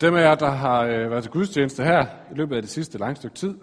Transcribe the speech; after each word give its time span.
Dem 0.00 0.14
af 0.14 0.22
jer, 0.22 0.34
der 0.34 0.50
har 0.50 0.82
øh, 0.82 1.10
været 1.10 1.22
til 1.22 1.32
gudstjeneste 1.32 1.84
her 1.84 2.06
i 2.32 2.34
løbet 2.34 2.56
af 2.56 2.62
det 2.62 2.70
sidste 2.70 2.98
lange 2.98 3.16
stykke 3.16 3.36
tid, 3.36 3.54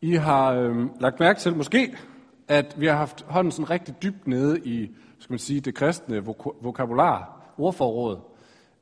I 0.00 0.14
har 0.14 0.52
øh, 0.52 0.86
lagt 1.00 1.20
mærke 1.20 1.40
til 1.40 1.56
måske, 1.56 1.96
at 2.48 2.74
vi 2.78 2.86
har 2.86 2.96
haft 2.96 3.22
hånden 3.22 3.50
sådan 3.50 3.70
rigtig 3.70 3.94
dybt 4.02 4.26
nede 4.26 4.60
i 4.60 4.90
skal 5.18 5.32
man 5.32 5.38
sige, 5.38 5.60
det 5.60 5.74
kristne 5.74 6.18
vok- 6.18 6.56
vokabular, 6.62 7.40
ordforråd. 7.58 8.20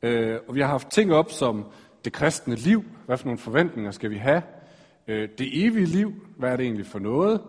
Øh, 0.03 0.39
og 0.49 0.55
vi 0.55 0.61
har 0.61 0.69
haft 0.69 0.91
ting 0.91 1.13
op 1.13 1.31
som 1.31 1.67
det 2.05 2.13
kristne 2.13 2.55
liv, 2.55 2.85
hvad 3.07 3.17
for 3.17 3.25
nogle 3.27 3.39
forventninger 3.39 3.91
skal 3.91 4.11
vi 4.11 4.17
have, 4.17 4.43
øh, 5.09 5.29
det 5.39 5.67
evige 5.67 5.87
liv, 5.87 6.13
hvad 6.39 6.53
er 6.53 6.57
det 6.57 6.65
egentlig 6.65 6.87
for 6.87 6.99
noget, 6.99 7.41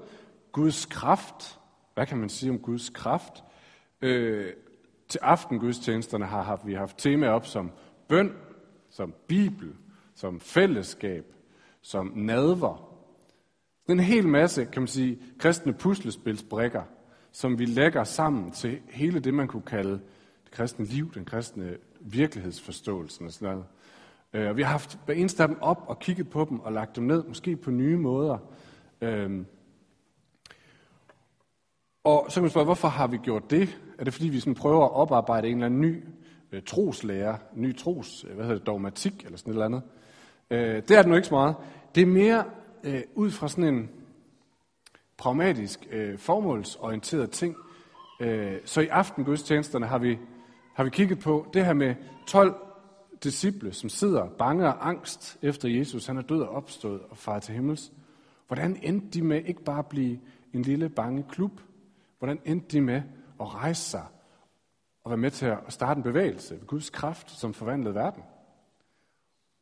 Guds 0.52 0.86
kraft, 0.86 1.60
hvad 1.94 2.05
kan 2.05 2.18
man 2.18 2.30
sige 2.30 2.50
om 2.50 2.60
Guds 2.60 2.89
kraft, 2.89 3.44
øh, 4.02 4.54
til 5.10 5.20
aftengudstjenesterne 5.21 6.25
har 6.25 6.41
haft, 6.41 6.68
vi 6.68 6.73
har 6.73 6.80
haft 6.80 6.98
tema 6.98 7.28
op 7.28 7.46
som 7.46 7.71
bøn, 8.07 8.32
som 8.94 9.14
bibel, 9.28 9.75
som 10.16 10.39
fællesskab, 10.39 11.26
som 11.81 12.12
nadver. 12.16 12.90
En 13.90 13.99
hel 13.99 14.27
masse, 14.27 14.66
kan 14.66 14.81
man 14.81 14.88
sige, 14.88 15.20
kristne 15.40 15.73
puslespilsbrikker, 15.73 16.84
som 17.32 17.59
vi 17.59 17.66
lægger 17.66 18.04
sammen 18.04 18.52
til 18.52 18.80
hele 18.90 19.20
det, 19.20 19.34
man 19.34 19.48
kunne 19.48 19.62
kalde 19.62 19.91
det 20.44 20.52
kristne 20.52 20.85
liv, 20.85 21.13
den 21.13 21.26
kristne 21.26 21.77
virkelighedsforståelse 21.99 23.23
og 23.23 23.32
sådan 23.32 23.55
noget. 23.55 23.66
Øh, 24.34 24.49
og 24.49 24.58
vi 24.58 24.62
har 24.62 24.71
haft 24.71 24.99
hver 25.05 25.13
eneste 25.13 25.44
af 25.44 25.49
dem 25.49 25.57
op 25.62 25.84
og 25.88 25.99
kigget 25.99 26.30
på 26.30 26.46
dem 26.49 26.60
og 26.60 26.73
lagt 26.73 26.96
dem 26.96 27.04
ned, 27.04 27.23
måske 27.23 27.55
på 27.55 27.71
nye 27.71 27.98
måder. 27.98 28.38
Øhm, 29.02 29.46
og 32.04 32.26
så 32.30 32.34
kan 32.34 32.44
man 32.44 32.49
spørge, 32.49 32.66
hvorfor 32.66 32.88
har 32.88 33.07
vi 33.07 33.18
gjort 33.18 33.52
det? 33.52 33.80
Er 33.99 34.04
det 34.04 34.13
fordi, 34.13 34.30
vi 34.30 34.40
sådan 34.40 34.55
prøver 34.55 34.85
at 34.85 34.91
oparbejde 34.91 35.48
en 35.48 35.55
eller 35.55 35.66
anden 35.66 35.82
ny 35.82 36.04
øh, 36.53 36.62
troslærer, 36.62 37.38
ny 37.55 37.77
tros, 37.77 38.25
øh, 38.30 38.35
hvad 38.35 38.45
hedder 38.45 38.57
det, 38.57 38.67
dogmatik 38.67 39.25
eller 39.25 39.38
sådan 39.38 39.52
et 39.52 39.55
eller 39.55 39.66
andet? 39.66 39.81
Øh, 40.49 40.76
det 40.76 40.91
er 40.91 41.02
det 41.02 41.09
nu 41.09 41.16
ikke 41.16 41.27
så 41.27 41.34
meget. 41.34 41.55
Det 41.95 42.02
er 42.02 42.05
mere 42.05 42.45
øh, 42.84 43.01
ud 43.15 43.32
fra 43.32 43.48
sådan 43.48 43.73
en 43.73 43.90
pragmatisk, 45.18 45.87
øh, 45.91 46.18
formålsorienteret 46.18 47.32
ting. 47.32 47.55
Øh, 48.20 48.57
så 48.65 48.82
i 48.82 48.87
aftengudstjenesterne 48.87 49.85
har 49.85 49.98
vi, 49.98 50.20
har 50.73 50.84
vi 50.84 50.90
kigget 50.90 51.20
på 51.20 51.48
det 51.54 51.65
her 51.65 51.73
med 51.73 51.95
12 52.27 52.55
disciple, 53.23 53.73
som 53.73 53.90
sidder 53.90 54.29
bange 54.29 54.67
og 54.67 54.88
angst 54.90 55.38
efter 55.41 55.70
Jesus. 55.70 56.05
Han 56.05 56.17
er 56.17 56.21
død 56.21 56.41
og 56.41 56.49
opstået 56.49 57.01
og 57.10 57.17
far 57.17 57.40
til 57.40 57.54
himmels. 57.54 57.91
Hvordan 58.48 58.79
endte 58.82 59.07
de 59.07 59.21
med 59.21 59.41
ikke 59.45 59.63
bare 59.63 59.79
at 59.79 59.88
blive 59.88 60.20
en 60.54 60.62
lille 60.62 60.90
bange 60.90 61.26
klub? 61.29 61.51
Hvordan 62.20 62.40
endte 62.45 62.67
de 62.77 62.82
med 62.82 63.01
at 63.40 63.54
rejse 63.54 63.82
sig 63.82 64.03
at 65.06 65.09
være 65.09 65.18
med 65.18 65.31
til 65.31 65.46
at 65.46 65.57
starte 65.69 65.97
en 65.97 66.03
bevægelse 66.03 66.56
ved 66.56 66.68
Guds 66.68 66.90
kraft, 66.90 67.31
som 67.31 67.53
forvandlede 67.53 67.96
verden? 67.96 68.23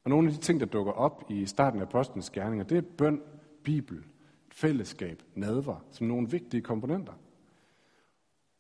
Og 0.04 0.10
nogle 0.10 0.28
af 0.28 0.34
de 0.34 0.40
ting, 0.40 0.60
der 0.60 0.66
dukker 0.66 0.92
op 0.92 1.24
i 1.30 1.46
starten 1.46 1.80
af 1.80 1.86
apostlenes 1.86 2.30
gerninger, 2.30 2.66
det 2.66 2.78
er 2.78 2.82
bøn, 2.98 3.22
bibel, 3.64 4.04
fællesskab, 4.52 5.24
nadver, 5.36 5.86
som 5.92 6.08
nogle 6.08 6.30
vigtige 6.30 6.62
komponenter. 6.62 7.14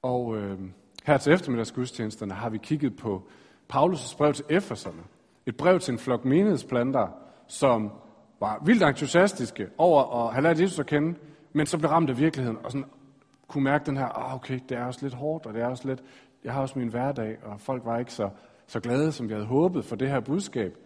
Og 0.01 0.37
øh, 0.37 0.59
her 1.03 1.17
til 1.17 1.33
eftermiddagsgudstjenesterne 1.33 2.33
har 2.33 2.49
vi 2.49 2.57
kigget 2.57 2.97
på 2.97 3.27
Paulus' 3.73 4.17
brev 4.17 4.33
til 4.33 4.45
Efeserne. 4.49 5.03
Et 5.45 5.57
brev 5.57 5.79
til 5.79 5.91
en 5.91 5.99
flok 5.99 6.25
menighedsplanter, 6.25 7.07
som 7.47 7.91
var 8.39 8.61
vildt 8.65 8.83
entusiastiske 8.83 9.69
over 9.77 10.25
at 10.25 10.33
have 10.33 10.43
lært 10.43 10.61
Jesus 10.61 10.79
at 10.79 10.85
kende, 10.85 11.19
men 11.53 11.65
så 11.65 11.77
blev 11.77 11.89
ramt 11.89 12.09
af 12.09 12.17
virkeligheden, 12.17 12.57
og 12.63 12.71
sådan 12.71 12.87
kunne 13.47 13.63
mærke 13.63 13.85
den 13.85 13.97
her, 13.97 14.09
oh, 14.15 14.35
okay, 14.35 14.59
det 14.69 14.77
er 14.77 14.85
også 14.85 14.99
lidt 15.01 15.13
hårdt, 15.13 15.45
og 15.45 15.53
det 15.53 15.61
er 15.61 15.67
også 15.67 15.87
lidt, 15.87 16.03
jeg 16.43 16.53
har 16.53 16.61
også 16.61 16.79
min 16.79 16.87
hverdag, 16.87 17.43
og 17.43 17.61
folk 17.61 17.85
var 17.85 17.99
ikke 17.99 18.13
så, 18.13 18.29
så 18.67 18.79
glade, 18.79 19.11
som 19.11 19.29
jeg 19.29 19.35
havde 19.35 19.47
håbet 19.47 19.85
for 19.85 19.95
det 19.95 20.09
her 20.09 20.19
budskab. 20.19 20.77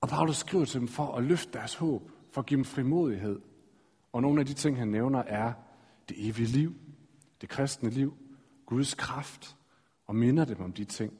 Og 0.00 0.08
Paulus 0.08 0.36
skriver 0.36 0.64
til 0.64 0.80
dem 0.80 0.88
for 0.88 1.14
at 1.14 1.24
løfte 1.24 1.52
deres 1.52 1.74
håb, 1.74 2.10
for 2.30 2.40
at 2.40 2.46
give 2.46 2.56
dem 2.56 2.64
frimodighed. 2.64 3.40
Og 4.12 4.22
nogle 4.22 4.40
af 4.40 4.46
de 4.46 4.54
ting, 4.54 4.78
han 4.78 4.88
nævner, 4.88 5.18
er 5.18 5.52
det 6.08 6.28
evige 6.28 6.46
liv, 6.46 6.74
det 7.40 7.48
kristne 7.48 7.90
liv, 7.90 8.16
Guds 8.66 8.94
kraft, 8.94 9.56
og 10.06 10.16
minder 10.16 10.44
dem 10.44 10.60
om 10.60 10.72
de 10.72 10.84
ting. 10.84 11.18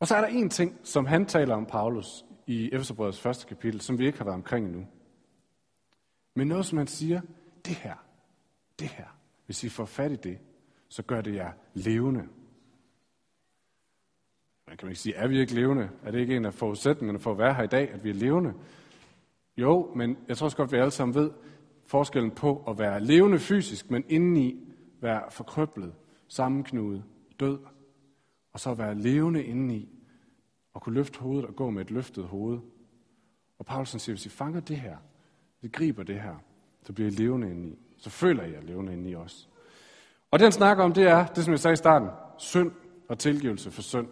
Og 0.00 0.08
så 0.08 0.16
er 0.16 0.20
der 0.20 0.28
en 0.28 0.50
ting, 0.50 0.80
som 0.82 1.06
han 1.06 1.26
taler 1.26 1.54
om 1.54 1.66
Paulus 1.66 2.24
i 2.46 2.70
Efeserbrødets 2.72 3.20
første 3.20 3.46
kapitel, 3.46 3.80
som 3.80 3.98
vi 3.98 4.06
ikke 4.06 4.18
har 4.18 4.24
været 4.24 4.34
omkring 4.34 4.66
endnu. 4.66 4.86
Men 6.34 6.48
noget, 6.48 6.66
som 6.66 6.78
han 6.78 6.86
siger, 6.86 7.20
det 7.64 7.74
her, 7.74 7.94
det 8.78 8.88
her, 8.88 9.08
hvis 9.46 9.64
I 9.64 9.68
får 9.68 9.84
fat 9.84 10.12
i 10.12 10.16
det, 10.16 10.38
så 10.88 11.02
gør 11.02 11.20
det 11.20 11.34
jer 11.34 11.52
levende. 11.74 12.28
Man 14.66 14.76
kan 14.76 14.88
ikke 14.88 15.00
sige, 15.00 15.14
er 15.14 15.26
vi 15.26 15.40
ikke 15.40 15.54
levende? 15.54 15.90
Er 16.02 16.10
det 16.10 16.20
ikke 16.20 16.36
en 16.36 16.44
af 16.44 16.54
forudsætningerne 16.54 17.18
for 17.18 17.32
at 17.32 17.38
være 17.38 17.54
her 17.54 17.62
i 17.62 17.66
dag, 17.66 17.90
at 17.90 18.04
vi 18.04 18.10
er 18.10 18.14
levende? 18.14 18.54
Jo, 19.56 19.92
men 19.96 20.16
jeg 20.28 20.36
tror 20.36 20.44
også 20.44 20.56
godt, 20.56 20.68
at 20.68 20.72
vi 20.72 20.78
alle 20.78 20.90
sammen 20.90 21.14
ved 21.14 21.30
forskellen 21.86 22.30
på 22.30 22.64
at 22.68 22.78
være 22.78 23.00
levende 23.00 23.38
fysisk, 23.38 23.90
men 23.90 24.04
indeni 24.08 24.74
være 25.00 25.30
forkrøblet, 25.30 25.94
sammenknudet, 26.28 27.04
død, 27.40 27.58
og 28.52 28.60
så 28.60 28.74
være 28.74 28.94
levende 28.94 29.44
indeni, 29.44 29.88
og 30.74 30.82
kunne 30.82 30.94
løfte 30.94 31.20
hovedet 31.20 31.44
og 31.44 31.56
gå 31.56 31.70
med 31.70 31.82
et 31.82 31.90
løftet 31.90 32.24
hoved. 32.24 32.58
Og 33.58 33.66
Paulsen 33.66 34.00
siger, 34.00 34.14
hvis 34.14 34.26
I 34.26 34.28
fanger 34.28 34.60
det 34.60 34.76
her, 34.76 34.96
hvis 35.60 35.68
I 35.68 35.72
griber 35.72 36.02
det 36.02 36.20
her, 36.20 36.36
så 36.82 36.92
bliver 36.92 37.10
I 37.10 37.14
levende 37.14 37.50
indeni. 37.50 37.78
Så 38.04 38.10
føler 38.10 38.42
I 38.42 38.52
jer 38.52 38.60
levende 38.60 39.10
i 39.10 39.14
os. 39.14 39.48
Og 40.30 40.38
det 40.38 40.44
han 40.44 40.52
snakker 40.52 40.84
om, 40.84 40.92
det 40.92 41.04
er, 41.04 41.26
det 41.26 41.44
som 41.44 41.52
jeg 41.52 41.60
sagde 41.60 41.72
i 41.72 41.76
starten, 41.76 42.08
synd 42.38 42.72
og 43.08 43.18
tilgivelse 43.18 43.70
for 43.70 43.82
synd. 43.82 44.08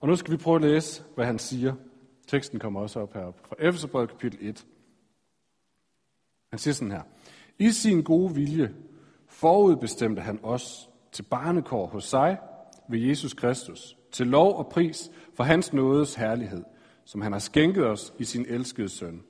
Og 0.00 0.08
nu 0.08 0.16
skal 0.16 0.32
vi 0.32 0.36
prøve 0.36 0.56
at 0.56 0.62
læse, 0.62 1.04
hvad 1.14 1.26
han 1.26 1.38
siger. 1.38 1.74
Teksten 2.26 2.58
kommer 2.58 2.80
også 2.80 3.00
op 3.00 3.14
heroppe 3.14 3.40
fra 3.48 3.56
Efeserbrevet 3.58 4.10
kapitel 4.10 4.38
1. 4.40 4.66
Han 6.50 6.58
siger 6.58 6.74
sådan 6.74 6.90
her. 6.90 7.02
I 7.58 7.70
sin 7.70 8.02
gode 8.02 8.34
vilje 8.34 8.74
forudbestemte 9.28 10.22
han 10.22 10.40
os 10.42 10.88
til 11.12 11.22
barnekår 11.22 11.86
hos 11.86 12.04
sig 12.04 12.38
ved 12.88 12.98
Jesus 12.98 13.34
Kristus, 13.34 13.96
til 14.10 14.26
lov 14.26 14.58
og 14.58 14.68
pris 14.68 15.10
for 15.36 15.44
hans 15.44 15.72
nådes 15.72 16.14
herlighed, 16.14 16.64
som 17.04 17.20
han 17.20 17.32
har 17.32 17.38
skænket 17.38 17.86
os 17.86 18.14
i 18.18 18.24
sin 18.24 18.46
elskede 18.48 18.88
søn. 18.88 19.22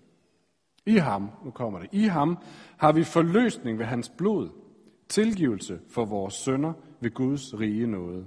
I 0.87 0.97
ham, 0.97 1.31
nu 1.44 1.50
kommer 1.50 1.78
det, 1.78 1.88
i 1.93 2.03
ham 2.03 2.38
har 2.76 2.93
vi 2.93 3.04
forløsning 3.04 3.78
ved 3.78 3.87
hans 3.87 4.09
blod, 4.09 4.48
tilgivelse 5.09 5.81
for 5.88 6.04
vores 6.04 6.34
sønder 6.34 6.72
ved 7.00 7.10
Guds 7.10 7.60
rige 7.60 7.87
nåde. 7.87 8.26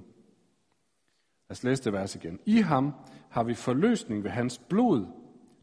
Lad 1.49 1.51
os 1.51 1.63
læse 1.63 1.83
det 1.83 1.93
vers 1.93 2.15
igen. 2.15 2.39
I 2.45 2.61
ham 2.61 2.93
har 3.29 3.43
vi 3.43 3.53
forløsning 3.53 4.23
ved 4.23 4.31
hans 4.31 4.57
blod, 4.69 5.05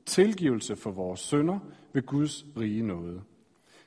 tilgivelse 0.07 0.77
for 0.77 0.91
vores 0.91 1.21
sønder 1.21 1.59
ved 1.93 2.03
Guds 2.03 2.47
rige 2.57 2.83
nåde. 2.83 3.23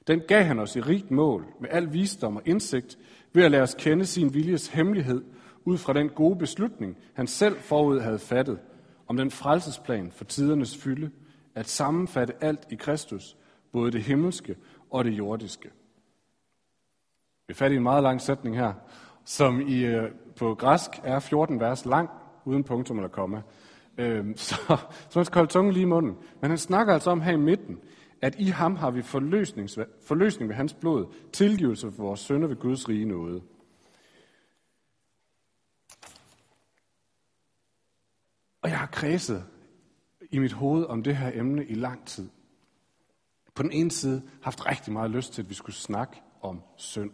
Den 0.08 0.22
gav 0.28 0.44
han 0.44 0.60
os 0.60 0.76
i 0.76 0.82
rigt 0.82 1.12
mål, 1.12 1.46
med 1.62 1.70
al 1.72 1.94
visdom 1.94 2.36
og 2.36 2.42
indsigt, 2.46 2.98
ved 3.34 3.44
at 3.44 3.52
lade 3.52 3.64
os 3.64 3.76
kende 3.80 4.06
sin 4.06 4.34
viljes 4.34 4.68
hemmelighed, 4.68 5.24
ud 5.66 5.78
fra 5.78 5.94
den 5.94 6.10
gode 6.10 6.36
beslutning, 6.36 6.98
han 7.14 7.28
selv 7.28 7.56
forud 7.56 8.00
havde 8.00 8.20
fattet, 8.20 8.60
om 9.08 9.18
den 9.18 9.32
frelsesplan 9.32 10.12
for 10.12 10.24
tidernes 10.24 10.78
fylde, 10.78 11.12
at 11.56 11.70
sammenfatte 11.70 12.34
alt 12.42 12.68
i 12.72 12.76
Kristus, 12.76 13.38
både 13.72 13.92
det 13.92 14.04
himmelske 14.04 14.56
og 14.90 15.06
det 15.06 15.12
jordiske. 15.12 15.70
Vi 17.48 17.52
er 17.52 17.56
fat 17.56 17.72
i 17.72 17.76
en 17.76 17.84
meget 17.84 18.04
lang 18.04 18.22
sætning 18.22 18.58
her, 18.58 18.74
som 19.26 19.62
i, 19.62 19.86
øh, 19.86 20.12
på 20.36 20.56
græsk 20.56 20.92
er 21.04 21.20
14 21.20 21.60
vers 21.60 21.86
lang, 21.86 22.10
uden 22.46 22.64
punktum 22.64 22.98
eller 22.98 23.10
komma. 23.10 23.42
Øhm, 23.98 24.38
så, 24.48 24.56
så 25.10 25.20
man 25.20 25.26
skal 25.26 25.40
holde 25.40 25.52
tungen 25.52 25.74
lige 25.74 25.84
i 25.84 25.86
munden. 25.86 26.18
Men 26.42 26.50
han 26.50 26.58
snakker 26.58 26.94
altså 26.94 27.12
om 27.12 27.22
her 27.22 27.32
i 27.32 27.38
midten, 27.38 27.80
at 28.22 28.36
i 28.40 28.46
ham 28.46 28.76
har 28.76 28.92
vi 28.92 29.02
forløsning, 29.02 29.70
forløsning 30.06 30.50
ved 30.50 30.56
hans 30.56 30.74
blod, 30.74 31.06
tilgivelse 31.34 31.92
for 31.92 32.04
vores 32.04 32.20
sønder 32.20 32.48
ved 32.48 32.56
Guds 32.56 32.90
rige 32.90 33.06
nåde. 33.06 33.42
Og 38.62 38.70
jeg 38.70 38.80
har 38.80 38.88
kredset 38.88 39.44
i 40.32 40.40
mit 40.40 40.54
hoved 40.54 40.86
om 40.86 41.04
det 41.04 41.18
her 41.18 41.32
emne 41.34 41.66
i 41.66 41.74
lang 41.74 42.06
tid. 42.06 42.30
På 43.56 43.64
den 43.64 43.72
ene 43.72 43.92
side 43.92 44.22
haft 44.42 44.66
rigtig 44.66 44.94
meget 44.94 45.12
lyst 45.12 45.34
til, 45.34 45.42
at 45.42 45.50
vi 45.50 45.54
skulle 45.54 45.76
snakke 45.76 46.22
om 46.42 46.62
synd. 46.76 47.12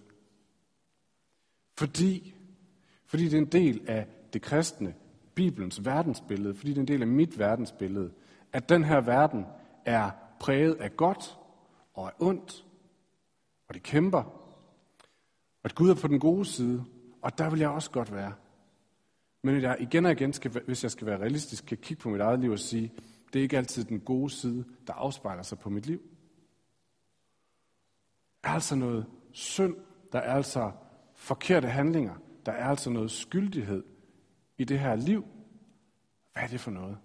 Fordi, 1.77 2.35
fordi 3.05 3.23
det 3.23 3.33
er 3.33 3.37
en 3.37 3.45
del 3.45 3.81
af 3.87 4.07
det 4.33 4.41
kristne, 4.41 4.93
Bibelens 5.35 5.85
verdensbillede, 5.85 6.55
fordi 6.55 6.69
det 6.69 6.77
er 6.77 6.81
en 6.81 6.87
del 6.87 7.01
af 7.01 7.07
mit 7.07 7.39
verdensbillede, 7.39 8.11
at 8.53 8.69
den 8.69 8.83
her 8.83 9.01
verden 9.01 9.45
er 9.85 10.11
præget 10.39 10.75
af 10.75 10.97
godt 10.97 11.37
og 11.93 12.07
af 12.07 12.13
ondt, 12.19 12.65
og 13.67 13.73
det 13.73 13.83
kæmper. 13.83 14.23
Og 14.23 15.65
at 15.65 15.75
Gud 15.75 15.89
er 15.89 15.95
på 15.95 16.07
den 16.07 16.19
gode 16.19 16.45
side, 16.45 16.85
og 17.21 17.37
der 17.37 17.49
vil 17.49 17.59
jeg 17.59 17.69
også 17.69 17.91
godt 17.91 18.13
være. 18.13 18.33
Men 19.43 19.61
jeg 19.61 19.77
igen 19.79 20.05
og 20.05 20.11
igen, 20.11 20.33
skal, 20.33 20.61
hvis 20.65 20.83
jeg 20.83 20.91
skal 20.91 21.07
være 21.07 21.19
realistisk, 21.19 21.65
kan 21.65 21.77
kigge 21.77 22.01
på 22.01 22.09
mit 22.09 22.21
eget 22.21 22.39
liv 22.39 22.51
og 22.51 22.59
sige, 22.59 22.91
det 23.33 23.39
er 23.39 23.43
ikke 23.43 23.57
altid 23.57 23.83
den 23.83 23.99
gode 23.99 24.29
side, 24.29 24.65
der 24.87 24.93
afspejler 24.93 25.43
sig 25.43 25.59
på 25.59 25.69
mit 25.69 25.85
liv. 25.85 26.01
Der 28.43 28.49
er 28.49 28.53
altså 28.53 28.75
noget 28.75 29.05
synd, 29.31 29.75
der 30.11 30.19
er 30.19 30.35
altså 30.35 30.71
forkerte 31.15 31.67
handlinger, 31.67 32.15
der 32.45 32.51
er 32.51 32.69
altså 32.69 32.89
noget 32.89 33.11
skyldighed 33.11 33.83
i 34.57 34.63
det 34.63 34.79
her 34.79 34.95
liv. 34.95 35.25
Hvad 36.33 36.43
er 36.43 36.47
det 36.47 36.59
for 36.59 36.71
noget? 36.71 36.97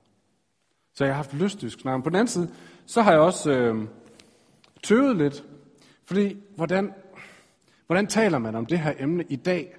Så 0.94 1.04
jeg 1.04 1.14
har 1.14 1.22
haft 1.22 1.34
lyst 1.34 1.58
til 1.58 1.66
at 1.66 1.72
snakke. 1.72 2.02
På 2.02 2.10
den 2.10 2.16
anden 2.16 2.28
side, 2.28 2.54
så 2.86 3.02
har 3.02 3.10
jeg 3.10 3.20
også 3.20 3.50
øh, 3.50 3.88
tøvet 4.82 5.16
lidt, 5.16 5.44
fordi 6.04 6.36
hvordan, 6.56 6.94
hvordan 7.86 8.06
taler 8.06 8.38
man 8.38 8.54
om 8.54 8.66
det 8.66 8.78
her 8.78 8.94
emne 8.98 9.24
i 9.28 9.36
dag 9.36 9.76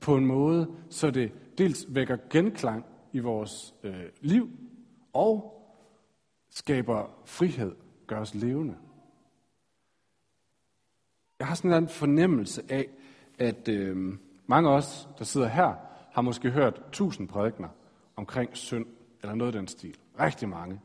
på 0.00 0.16
en 0.16 0.26
måde, 0.26 0.70
så 0.90 1.10
det 1.10 1.32
dels 1.58 1.86
vækker 1.88 2.16
genklang 2.30 2.84
i 3.12 3.18
vores 3.18 3.74
øh, 3.82 4.04
liv, 4.20 4.50
og 5.12 5.52
skaber 6.50 7.10
frihed, 7.24 7.74
gør 8.06 8.20
os 8.20 8.34
levende. 8.34 8.76
Jeg 11.38 11.46
har 11.46 11.54
sådan 11.54 11.82
en 11.82 11.88
fornemmelse 11.88 12.62
af, 12.68 12.88
at 13.38 13.68
øh, 13.68 14.18
mange 14.46 14.70
af 14.70 14.74
os, 14.74 15.08
der 15.18 15.24
sidder 15.24 15.48
her, 15.48 15.74
har 16.12 16.22
måske 16.22 16.50
hørt 16.50 16.82
tusind 16.92 17.28
prædikner 17.28 17.68
omkring 18.16 18.56
synd, 18.56 18.86
eller 19.22 19.34
noget 19.34 19.54
af 19.54 19.58
den 19.58 19.68
stil. 19.68 19.96
Rigtig 20.20 20.48
mange. 20.48 20.80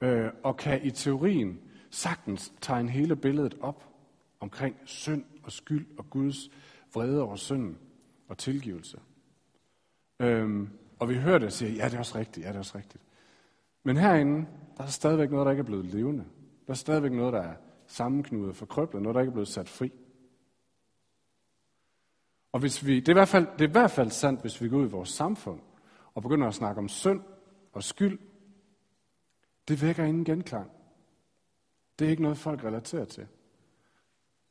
Øh, 0.00 0.30
og 0.42 0.56
kan 0.56 0.84
i 0.84 0.90
teorien 0.90 1.60
sagtens 1.90 2.52
tegne 2.60 2.90
hele 2.90 3.16
billedet 3.16 3.56
op 3.60 3.88
omkring 4.40 4.76
synd 4.84 5.24
og 5.42 5.52
skyld 5.52 5.86
og 5.98 6.10
Guds 6.10 6.50
vrede 6.94 7.22
over 7.22 7.36
synden 7.36 7.78
og 8.28 8.38
tilgivelse. 8.38 8.98
Øhm, 10.20 10.68
og 10.98 11.08
vi 11.08 11.14
hører 11.14 11.38
det 11.38 11.46
og 11.46 11.52
siger, 11.52 11.72
ja, 11.72 11.84
det 11.84 11.94
er 11.94 11.98
også 11.98 12.18
rigtigt, 12.18 12.44
ja, 12.44 12.48
det 12.48 12.54
er 12.54 12.58
også 12.58 12.78
rigtigt. 12.78 13.04
Men 13.82 13.96
herinde, 13.96 14.46
der 14.76 14.82
er 14.84 14.88
stadigvæk 14.88 15.30
noget, 15.30 15.44
der 15.44 15.50
ikke 15.50 15.60
er 15.60 15.64
blevet 15.64 15.84
levende. 15.84 16.24
Der 16.66 16.72
er 16.72 16.76
stadigvæk 16.76 17.12
noget, 17.12 17.32
der 17.32 17.42
er 17.42 17.54
sammenknudet, 17.86 18.56
forkrøblet, 18.56 19.02
noget, 19.02 19.14
der 19.14 19.20
ikke 19.20 19.30
er 19.30 19.32
blevet 19.32 19.48
sat 19.48 19.68
fri. 19.68 19.92
Og 22.52 22.60
hvis 22.60 22.86
vi, 22.86 23.00
det, 23.00 23.08
er 23.08 23.12
i 23.12 23.18
hvert 23.20 23.28
fald, 23.28 23.46
det 23.52 23.64
er 23.64 23.68
i 23.68 23.72
hvert 23.72 23.90
fald 23.90 24.10
sandt, 24.10 24.40
hvis 24.40 24.62
vi 24.62 24.68
går 24.68 24.76
ud 24.76 24.86
i 24.86 24.90
vores 24.90 25.08
samfund 25.08 25.60
og 26.14 26.22
begynder 26.22 26.48
at 26.48 26.54
snakke 26.54 26.78
om 26.78 26.88
synd 26.88 27.20
og 27.72 27.82
skyld. 27.82 28.18
Det 29.68 29.82
vækker 29.82 30.04
ingen 30.04 30.24
genklang. 30.24 30.70
Det 31.98 32.06
er 32.06 32.10
ikke 32.10 32.22
noget, 32.22 32.38
folk 32.38 32.64
relaterer 32.64 33.04
til. 33.04 33.26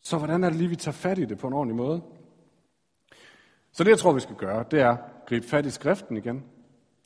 Så 0.01 0.17
hvordan 0.17 0.43
er 0.43 0.49
det 0.49 0.57
lige, 0.57 0.69
vi 0.69 0.75
tager 0.75 0.93
fat 0.93 1.19
i 1.19 1.25
det 1.25 1.37
på 1.37 1.47
en 1.47 1.53
ordentlig 1.53 1.75
måde? 1.75 2.01
Så 3.71 3.83
det, 3.83 3.89
jeg 3.89 3.99
tror, 3.99 4.13
vi 4.13 4.19
skal 4.19 4.35
gøre, 4.35 4.65
det 4.71 4.81
er 4.81 4.89
at 4.89 4.99
gribe 5.27 5.47
fat 5.47 5.65
i 5.65 5.69
skriften 5.69 6.17
igen 6.17 6.43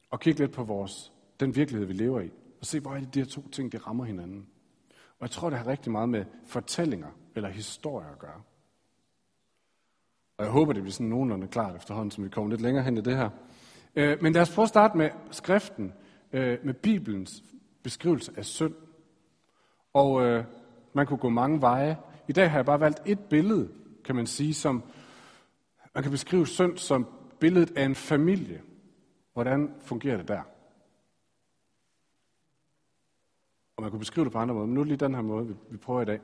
og 0.10 0.20
kigge 0.20 0.40
lidt 0.40 0.52
på 0.52 0.64
vores, 0.64 1.14
den 1.40 1.56
virkelighed, 1.56 1.88
vi 1.88 1.94
lever 1.94 2.22
i. 2.22 2.32
Og 2.60 2.66
se, 2.66 2.80
hvor 2.80 2.92
er 2.96 3.00
det, 3.00 3.14
de 3.14 3.20
her 3.20 3.26
to 3.26 3.50
ting, 3.50 3.72
det 3.72 3.88
rammer 3.88 4.04
hinanden. 4.04 4.48
Og 4.90 5.22
jeg 5.22 5.32
tror, 5.32 5.50
det 5.50 5.60
har 5.60 5.68
rigtig 5.68 5.92
meget 5.92 6.10
med 6.10 6.26
fortællinger 6.46 7.08
eller 7.36 7.50
historier 7.50 8.08
at 8.08 8.20
gøre. 8.20 8.42
Og 10.38 10.46
jeg 10.46 10.52
håber, 10.52 10.74
det 10.74 10.84
bliver 10.84 10.94
sådan 10.94 11.08
nogenlunde 11.08 11.48
klart 11.48 11.76
efterhånden, 11.76 12.12
som 12.12 12.24
vi 12.24 12.30
kommer 12.30 12.50
lidt 12.50 12.62
længere 12.62 12.84
hen 12.84 12.98
i 12.98 13.02
det 13.02 13.18
her. 13.18 13.30
Øh, 13.96 14.18
men 14.22 14.34
lad 14.34 14.42
os 14.42 14.56
prøve 14.56 14.64
at 14.64 14.70
starte 14.70 14.98
med 14.98 15.10
skriften, 15.32 15.94
øh, 16.34 16.58
med 16.64 16.74
Bibelens 16.74 17.44
beskrivelse 17.84 18.32
af 18.38 18.46
synd. 18.46 18.74
Og 19.94 20.22
øh, 20.22 20.44
man 20.94 21.06
kunne 21.06 21.18
gå 21.18 21.30
mange 21.30 21.62
veje. 21.62 21.98
I 22.28 22.32
dag 22.32 22.52
har 22.52 22.58
jeg 22.58 22.66
bare 22.66 22.80
valgt 22.80 23.02
et 23.06 23.20
billede, 23.20 23.70
kan 24.06 24.16
man 24.16 24.28
sige, 24.28 24.54
som 24.54 24.84
man 25.94 26.04
kan 26.04 26.12
beskrive 26.12 26.48
synd 26.48 26.78
som 26.78 27.08
billedet 27.40 27.78
af 27.78 27.86
en 27.86 27.96
familie. 27.96 28.62
Hvordan 29.34 29.74
fungerer 29.82 30.18
det 30.18 30.28
der? 30.28 30.42
Og 33.78 33.84
man 33.84 33.92
kunne 33.92 34.00
beskrive 34.00 34.24
det 34.24 34.34
på 34.34 34.40
andre 34.40 34.56
måder, 34.56 34.66
men 34.66 34.74
nu 34.74 34.80
er 34.80 34.84
det 34.84 34.90
lige 34.90 35.06
den 35.06 35.16
her 35.16 35.22
måde, 35.22 35.48
vi, 35.48 35.54
vi 35.70 35.78
prøver 35.78 36.02
i 36.02 36.06
dag. 36.06 36.20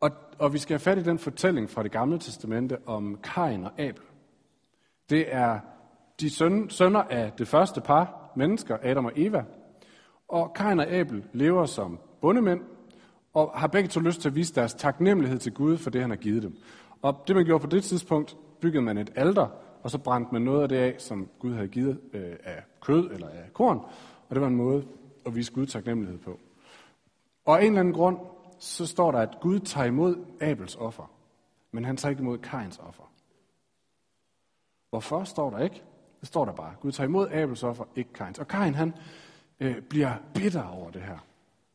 Og, 0.00 0.10
og 0.38 0.52
vi 0.52 0.58
skal 0.58 0.74
have 0.74 0.80
fat 0.80 0.98
i 0.98 1.02
den 1.02 1.18
fortælling 1.18 1.70
fra 1.70 1.82
det 1.82 1.92
gamle 1.92 2.18
testamente 2.18 2.78
om 2.86 3.18
Kain 3.22 3.64
og 3.64 3.80
Abel. 3.80 4.02
Det 5.10 5.34
er 5.34 5.60
de 6.20 6.30
søn, 6.30 6.70
sønner 6.70 7.02
af 7.02 7.32
det 7.38 7.48
første 7.48 7.80
par 7.80 8.32
mennesker, 8.36 8.78
Adam 8.82 9.04
og 9.04 9.12
Eva. 9.16 9.44
Og 10.28 10.52
Kain 10.54 10.80
og 10.80 10.86
Abel 10.86 11.24
lever 11.32 11.66
som 11.66 11.98
bondemænd, 12.20 12.60
og 13.34 13.52
har 13.54 13.66
begge 13.66 13.88
to 13.88 14.00
lyst 14.00 14.20
til 14.20 14.28
at 14.28 14.34
vise 14.34 14.54
deres 14.54 14.74
taknemmelighed 14.74 15.38
til 15.38 15.52
Gud 15.52 15.78
for 15.78 15.90
det, 15.90 16.00
han 16.00 16.10
har 16.10 16.16
givet 16.16 16.42
dem. 16.42 16.56
Og 17.02 17.24
det, 17.26 17.36
man 17.36 17.44
gjorde 17.44 17.62
på 17.62 17.70
det 17.70 17.84
tidspunkt, 17.84 18.36
byggede 18.60 18.82
man 18.82 18.98
et 18.98 19.12
alter, 19.14 19.48
og 19.82 19.90
så 19.90 19.98
brændte 19.98 20.32
man 20.32 20.42
noget 20.42 20.62
af 20.62 20.68
det 20.68 20.76
af, 20.76 20.94
som 20.98 21.28
Gud 21.38 21.54
havde 21.54 21.68
givet 21.68 22.00
øh, 22.12 22.36
af 22.44 22.62
kød 22.80 23.10
eller 23.10 23.28
af 23.28 23.52
korn. 23.52 23.78
Og 24.28 24.34
det 24.34 24.40
var 24.40 24.46
en 24.46 24.56
måde 24.56 24.86
at 25.26 25.34
vise 25.34 25.52
Gud 25.52 25.66
taknemmelighed 25.66 26.18
på. 26.18 26.38
Og 27.44 27.58
af 27.58 27.60
en 27.60 27.66
eller 27.66 27.80
anden 27.80 27.94
grund, 27.94 28.18
så 28.58 28.86
står 28.86 29.12
der, 29.12 29.18
at 29.18 29.38
Gud 29.40 29.60
tager 29.60 29.86
imod 29.86 30.24
Abels 30.40 30.76
offer, 30.76 31.10
men 31.72 31.84
han 31.84 31.96
tager 31.96 32.10
ikke 32.10 32.20
imod 32.20 32.38
Kains 32.38 32.78
offer. 32.78 33.12
Hvorfor 34.90 35.24
står 35.24 35.50
der 35.50 35.58
ikke? 35.58 35.82
Det 36.20 36.28
står 36.28 36.44
der 36.44 36.52
bare. 36.52 36.74
Gud 36.80 36.92
tager 36.92 37.08
imod 37.08 37.28
Abels 37.30 37.62
offer, 37.62 37.84
ikke 37.96 38.12
Kains. 38.12 38.38
Og 38.38 38.48
Kain, 38.48 38.74
han 38.74 38.94
øh, 39.60 39.80
bliver 39.80 40.14
bitter 40.34 40.64
over 40.64 40.90
det 40.90 41.02
her. 41.02 41.18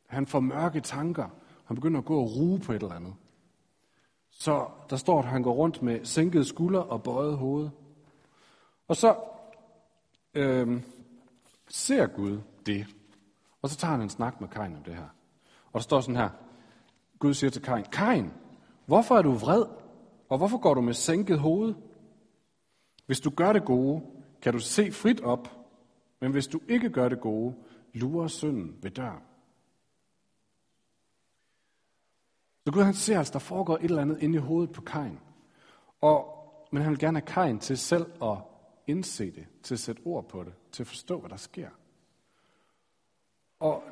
Han 0.07 0.25
får 0.25 0.39
mørke 0.39 0.80
tanker. 0.80 1.30
Han 1.65 1.75
begynder 1.75 2.00
at 2.00 2.06
gå 2.06 2.19
og 2.19 2.35
ruge 2.35 2.59
på 2.59 2.71
et 2.71 2.81
eller 2.81 2.95
andet. 2.95 3.13
Så 4.39 4.67
der 4.89 4.95
står, 4.95 5.19
at 5.19 5.25
han 5.25 5.43
går 5.43 5.53
rundt 5.53 5.81
med 5.81 6.05
sænkede 6.05 6.45
skuldre 6.45 6.83
og 6.83 7.03
bøjet 7.03 7.37
hoved. 7.37 7.69
Og 8.87 8.95
så 8.95 9.15
øh, 10.33 10.81
ser 11.69 12.07
Gud 12.07 12.39
det. 12.65 12.87
Og 13.61 13.69
så 13.69 13.77
tager 13.77 13.91
han 13.91 14.01
en 14.01 14.09
snak 14.09 14.41
med 14.41 14.49
Kain 14.49 14.75
om 14.75 14.83
det 14.83 14.95
her. 14.95 15.07
Og 15.65 15.73
der 15.73 15.79
står 15.79 16.01
sådan 16.01 16.15
her. 16.15 16.29
Gud 17.19 17.33
siger 17.33 17.51
til 17.51 17.61
Kain, 17.61 17.85
Kain, 17.91 18.33
hvorfor 18.85 19.17
er 19.17 19.21
du 19.21 19.31
vred? 19.31 19.65
Og 20.29 20.37
hvorfor 20.37 20.57
går 20.57 20.73
du 20.73 20.81
med 20.81 20.93
sænket 20.93 21.39
hoved? 21.39 21.73
Hvis 23.05 23.19
du 23.19 23.29
gør 23.29 23.53
det 23.53 23.65
gode, 23.65 24.01
kan 24.41 24.53
du 24.53 24.59
se 24.59 24.91
frit 24.91 25.21
op, 25.21 25.49
men 26.21 26.31
hvis 26.31 26.47
du 26.47 26.59
ikke 26.67 26.89
gør 26.89 27.09
det 27.09 27.21
gode, 27.21 27.55
lurer 27.93 28.27
synden 28.27 28.77
ved 28.81 28.91
døren. 28.91 29.26
Så 32.67 32.71
Gud 32.71 32.83
han 32.83 32.93
ser 32.93 33.17
altså, 33.17 33.33
der 33.33 33.39
foregår 33.39 33.75
et 33.77 33.83
eller 33.83 34.01
andet 34.01 34.23
inde 34.23 34.35
i 34.35 34.41
hovedet 34.41 34.71
på 34.71 34.81
Kain. 34.81 35.19
Og, 36.01 36.25
men 36.71 36.83
han 36.83 36.91
vil 36.91 36.99
gerne 36.99 37.19
have 37.19 37.25
Kain 37.25 37.59
til 37.59 37.77
selv 37.77 38.05
at 38.23 38.37
indse 38.87 39.31
det, 39.31 39.45
til 39.63 39.75
at 39.75 39.79
sætte 39.79 40.01
ord 40.05 40.29
på 40.29 40.43
det, 40.43 40.53
til 40.71 40.83
at 40.83 40.87
forstå, 40.87 41.19
hvad 41.19 41.29
der 41.29 41.37
sker. 41.37 41.69
Og 43.59 43.83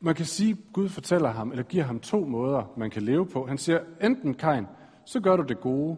man 0.00 0.14
kan 0.14 0.26
sige, 0.26 0.50
at 0.50 0.72
Gud 0.72 0.88
fortæller 0.88 1.30
ham, 1.30 1.50
eller 1.50 1.62
giver 1.62 1.84
ham 1.84 2.00
to 2.00 2.24
måder, 2.24 2.74
man 2.76 2.90
kan 2.90 3.02
leve 3.02 3.26
på. 3.26 3.46
Han 3.46 3.58
siger, 3.58 3.80
enten 4.00 4.34
Kain, 4.34 4.66
så 5.04 5.20
gør 5.20 5.36
du 5.36 5.42
det 5.42 5.60
gode, 5.60 5.96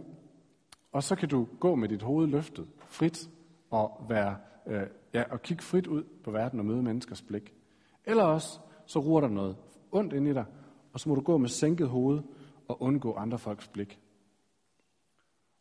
og 0.92 1.02
så 1.02 1.16
kan 1.16 1.28
du 1.28 1.48
gå 1.60 1.74
med 1.74 1.88
dit 1.88 2.02
hoved 2.02 2.26
løftet, 2.26 2.66
frit, 2.88 3.30
og, 3.70 4.06
være, 4.08 4.36
øh, 4.66 4.82
ja, 5.14 5.24
og 5.30 5.42
kigge 5.42 5.62
frit 5.62 5.86
ud 5.86 6.04
på 6.24 6.30
verden 6.30 6.58
og 6.58 6.66
møde 6.66 6.82
menneskers 6.82 7.22
blik. 7.22 7.54
Eller 8.04 8.24
også, 8.24 8.58
så 8.86 8.98
ruer 8.98 9.20
der 9.20 9.28
noget 9.28 9.56
ondt 9.92 10.12
ind 10.12 10.28
i 10.28 10.32
dig, 10.32 10.44
og 10.92 11.00
så 11.00 11.08
må 11.08 11.14
du 11.14 11.20
gå 11.20 11.38
med 11.38 11.48
sænket 11.48 11.88
hoved 11.88 12.22
og 12.68 12.82
undgå 12.82 13.14
andre 13.14 13.38
folks 13.38 13.68
blik. 13.68 14.00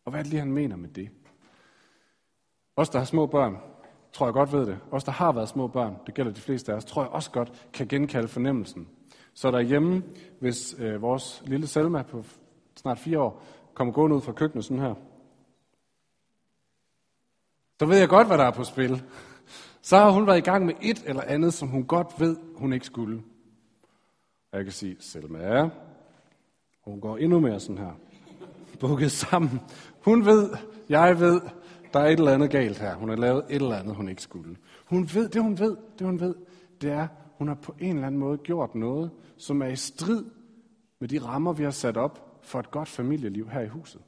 Og 0.05 0.11
hvad 0.11 0.19
er 0.19 0.23
det 0.23 0.29
lige, 0.29 0.39
han 0.39 0.51
mener 0.51 0.75
med 0.75 0.89
det? 0.89 1.09
Os, 2.75 2.89
der 2.89 2.99
har 2.99 3.05
små 3.05 3.25
børn, 3.25 3.57
tror 4.13 4.25
jeg 4.25 4.33
godt 4.33 4.53
ved 4.53 4.65
det. 4.65 4.79
Os, 4.91 5.03
der 5.03 5.11
har 5.11 5.31
været 5.31 5.49
små 5.49 5.67
børn, 5.67 5.95
det 6.05 6.13
gælder 6.13 6.31
de 6.31 6.41
fleste 6.41 6.71
af 6.71 6.75
os, 6.75 6.85
tror 6.85 7.01
jeg 7.01 7.11
også 7.11 7.31
godt 7.31 7.69
kan 7.73 7.87
genkalde 7.87 8.27
fornemmelsen. 8.27 8.87
Så 9.33 9.51
derhjemme, 9.51 10.03
hvis 10.39 10.75
øh, 10.79 11.01
vores 11.01 11.43
lille 11.45 11.67
Selma 11.67 12.01
på 12.01 12.23
snart 12.75 12.99
fire 12.99 13.19
år 13.19 13.43
kommer 13.73 13.93
gående 13.93 14.15
ud 14.15 14.21
fra 14.21 14.31
køkkenet 14.31 14.65
sådan 14.65 14.83
her, 14.83 14.95
så 17.79 17.85
ved 17.85 17.97
jeg 17.97 18.09
godt, 18.09 18.27
hvad 18.27 18.37
der 18.37 18.43
er 18.43 18.51
på 18.51 18.63
spil. 18.63 19.03
Så 19.81 19.97
har 19.97 20.11
hun 20.11 20.27
været 20.27 20.37
i 20.37 20.41
gang 20.41 20.65
med 20.65 20.73
et 20.81 21.03
eller 21.05 21.23
andet, 21.23 21.53
som 21.53 21.67
hun 21.67 21.85
godt 21.85 22.19
ved, 22.19 22.37
hun 22.55 22.73
ikke 22.73 22.85
skulle. 22.85 23.23
Og 24.51 24.57
jeg 24.57 24.65
kan 24.65 24.73
sige, 24.73 24.95
Selma 24.99 25.39
er. 25.39 25.69
Hun 26.81 27.01
går 27.01 27.17
endnu 27.17 27.39
mere 27.39 27.59
sådan 27.59 27.77
her. 27.77 27.93
Bukket 28.79 29.11
sammen. 29.11 29.61
Hun 30.05 30.25
ved, 30.25 30.49
jeg 30.89 31.19
ved, 31.19 31.41
der 31.93 31.99
er 31.99 32.05
et 32.05 32.19
eller 32.19 32.33
andet 32.33 32.51
galt 32.51 32.79
her. 32.79 32.95
Hun 32.95 33.09
har 33.09 33.15
lavet 33.15 33.45
et 33.49 33.55
eller 33.55 33.75
andet, 33.75 33.95
hun 33.95 34.09
ikke 34.09 34.21
skulle. 34.21 34.57
Hun 34.85 35.09
ved, 35.13 35.29
det 35.29 35.41
hun 35.41 35.59
ved, 35.59 35.77
det 35.99 36.07
hun 36.07 36.19
ved, 36.19 36.35
det 36.81 36.91
er, 36.91 37.07
hun 37.37 37.47
har 37.47 37.55
på 37.55 37.75
en 37.79 37.95
eller 37.95 38.07
anden 38.07 38.19
måde 38.19 38.37
gjort 38.37 38.75
noget, 38.75 39.11
som 39.37 39.61
er 39.61 39.67
i 39.67 39.75
strid 39.75 40.25
med 40.99 41.07
de 41.07 41.19
rammer, 41.19 41.53
vi 41.53 41.63
har 41.63 41.71
sat 41.71 41.97
op 41.97 42.39
for 42.41 42.59
et 42.59 42.71
godt 42.71 42.87
familieliv 42.87 43.49
her 43.49 43.61
i 43.61 43.67
huset. 43.67 44.01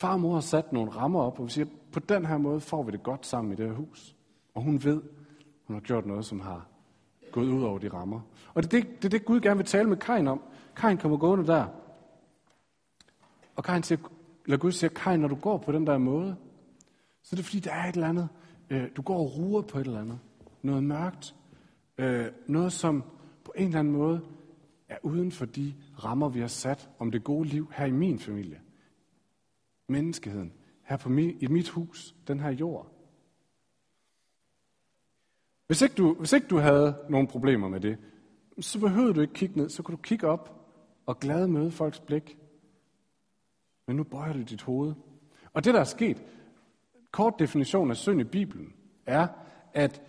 Far 0.00 0.12
og 0.12 0.20
mor 0.20 0.34
har 0.34 0.40
sat 0.40 0.72
nogle 0.72 0.90
rammer 0.90 1.20
op, 1.20 1.38
og 1.40 1.46
vi 1.46 1.50
siger, 1.50 1.66
på 1.92 2.00
den 2.00 2.26
her 2.26 2.38
måde 2.38 2.60
får 2.60 2.82
vi 2.82 2.92
det 2.92 3.02
godt 3.02 3.26
sammen 3.26 3.52
i 3.52 3.56
det 3.56 3.66
her 3.66 3.74
hus. 3.74 4.16
Og 4.54 4.62
hun 4.62 4.84
ved, 4.84 5.02
hun 5.64 5.76
har 5.76 5.80
gjort 5.80 6.06
noget, 6.06 6.24
som 6.24 6.40
har 6.40 6.68
gået 7.32 7.48
ud 7.48 7.62
over 7.62 7.78
de 7.78 7.88
rammer. 7.88 8.20
Og 8.54 8.62
det 8.62 8.74
er 8.74 8.80
det, 8.80 8.96
det, 8.96 9.04
er 9.04 9.08
det 9.08 9.24
Gud 9.24 9.40
gerne 9.40 9.56
vil 9.56 9.66
tale 9.66 9.88
med 9.88 9.96
Kain 9.96 10.28
om. 10.28 10.42
Kain 10.76 10.98
kommer 10.98 11.18
gående 11.18 11.46
der. 11.46 11.66
Og 13.56 13.64
Kain 13.64 13.82
siger, 13.82 14.00
eller 14.44 14.56
Gud 14.56 14.72
siger, 14.72 14.90
Kain, 14.90 15.20
når 15.20 15.28
du 15.28 15.34
går 15.34 15.58
på 15.58 15.72
den 15.72 15.86
der 15.86 15.98
måde, 15.98 16.36
så 17.22 17.28
er 17.32 17.36
det 17.36 17.44
fordi, 17.44 17.60
der 17.60 17.72
er 17.72 17.88
et 17.88 17.94
eller 17.94 18.08
andet. 18.08 18.28
Øh, 18.70 18.88
du 18.96 19.02
går 19.02 19.18
og 19.18 19.36
ruer 19.36 19.62
på 19.62 19.78
et 19.78 19.86
eller 19.86 20.00
andet. 20.00 20.18
Noget 20.62 20.84
mørkt. 20.84 21.34
Øh, 21.98 22.26
noget, 22.46 22.72
som 22.72 23.04
på 23.44 23.52
en 23.56 23.66
eller 23.66 23.78
anden 23.78 23.92
måde 23.92 24.20
er 24.88 24.98
uden 25.02 25.32
for 25.32 25.44
de 25.44 25.74
rammer, 26.04 26.28
vi 26.28 26.40
har 26.40 26.48
sat 26.48 26.88
om 26.98 27.10
det 27.10 27.24
gode 27.24 27.48
liv 27.48 27.72
her 27.74 27.86
i 27.86 27.90
min 27.90 28.18
familie. 28.18 28.60
Menneskeheden 29.88 30.52
her 30.82 30.96
på 30.96 31.08
mi, 31.08 31.36
i 31.40 31.46
mit 31.46 31.68
hus, 31.68 32.14
den 32.28 32.40
her 32.40 32.50
jord. 32.50 32.97
Hvis 35.68 35.82
ikke, 35.82 35.94
du, 35.94 36.14
hvis 36.14 36.32
ikke 36.32 36.46
du 36.46 36.56
havde 36.56 36.96
nogen 37.08 37.26
problemer 37.26 37.68
med 37.68 37.80
det, 37.80 37.98
så 38.60 38.80
behøvede 38.80 39.14
du 39.14 39.20
ikke 39.20 39.34
kigge 39.34 39.58
ned, 39.58 39.68
så 39.68 39.82
kunne 39.82 39.96
du 39.96 40.02
kigge 40.02 40.26
op 40.26 40.58
og 41.06 41.20
glade 41.20 41.48
møde 41.48 41.70
folks 41.70 42.00
blik. 42.00 42.38
Men 43.86 43.96
nu 43.96 44.04
bøjer 44.04 44.32
du 44.32 44.42
dit 44.42 44.62
hoved. 44.62 44.94
Og 45.52 45.64
det, 45.64 45.74
der 45.74 45.80
er 45.80 45.84
sket, 45.84 46.22
kort 47.12 47.34
definition 47.38 47.90
af 47.90 47.96
synd 47.96 48.20
i 48.20 48.24
Bibelen, 48.24 48.72
er, 49.06 49.28
at 49.74 50.02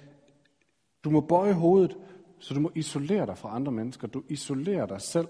du 1.03 1.09
må 1.09 1.21
bøje 1.21 1.53
hovedet, 1.53 1.97
så 2.39 2.53
du 2.53 2.59
må 2.59 2.71
isolere 2.75 3.25
dig 3.25 3.37
fra 3.37 3.55
andre 3.55 3.71
mennesker. 3.71 4.07
Du 4.07 4.23
isolerer 4.29 4.85
dig 4.85 5.01
selv, 5.01 5.27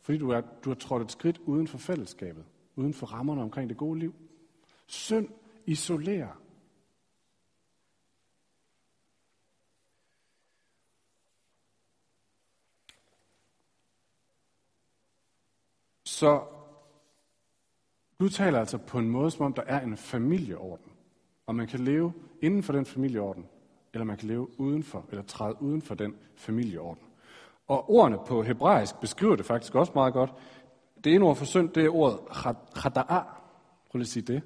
fordi 0.00 0.18
du, 0.18 0.30
er, 0.30 0.40
du 0.64 0.70
har 0.70 0.74
trådt 0.74 1.02
et 1.02 1.12
skridt 1.12 1.38
uden 1.38 1.68
for 1.68 1.78
fællesskabet, 1.78 2.44
uden 2.76 2.94
for 2.94 3.06
rammerne 3.06 3.42
omkring 3.42 3.68
det 3.68 3.76
gode 3.76 3.98
liv. 3.98 4.14
Synd 4.86 5.28
isolerer. 5.66 6.40
Så 16.18 16.42
Gud 18.18 18.30
taler 18.30 18.58
altså 18.58 18.78
på 18.78 18.98
en 18.98 19.08
måde, 19.08 19.30
som 19.30 19.46
om 19.46 19.52
der 19.52 19.62
er 19.66 19.80
en 19.80 19.96
familieorden. 19.96 20.92
Og 21.46 21.54
man 21.54 21.66
kan 21.66 21.80
leve 21.80 22.12
inden 22.42 22.62
for 22.62 22.72
den 22.72 22.86
familieorden, 22.86 23.46
eller 23.94 24.04
man 24.04 24.16
kan 24.16 24.28
leve 24.28 24.60
udenfor, 24.60 25.04
eller 25.10 25.22
træde 25.22 25.62
uden 25.62 25.82
for 25.82 25.94
den 25.94 26.16
familieorden. 26.36 27.02
Og 27.66 27.90
ordene 27.90 28.18
på 28.26 28.42
hebraisk 28.42 29.00
beskriver 29.00 29.36
det 29.36 29.46
faktisk 29.46 29.74
også 29.74 29.92
meget 29.94 30.12
godt. 30.12 30.34
Det 31.04 31.14
ene 31.14 31.24
ord 31.24 31.36
for 31.36 31.44
synd, 31.44 31.68
det 31.68 31.84
er 31.84 31.90
ordet 31.94 32.18
chada'a. 32.76 33.22
Prøv 33.90 33.98
lige 33.98 34.02
at 34.02 34.08
sige 34.08 34.22
det. 34.22 34.42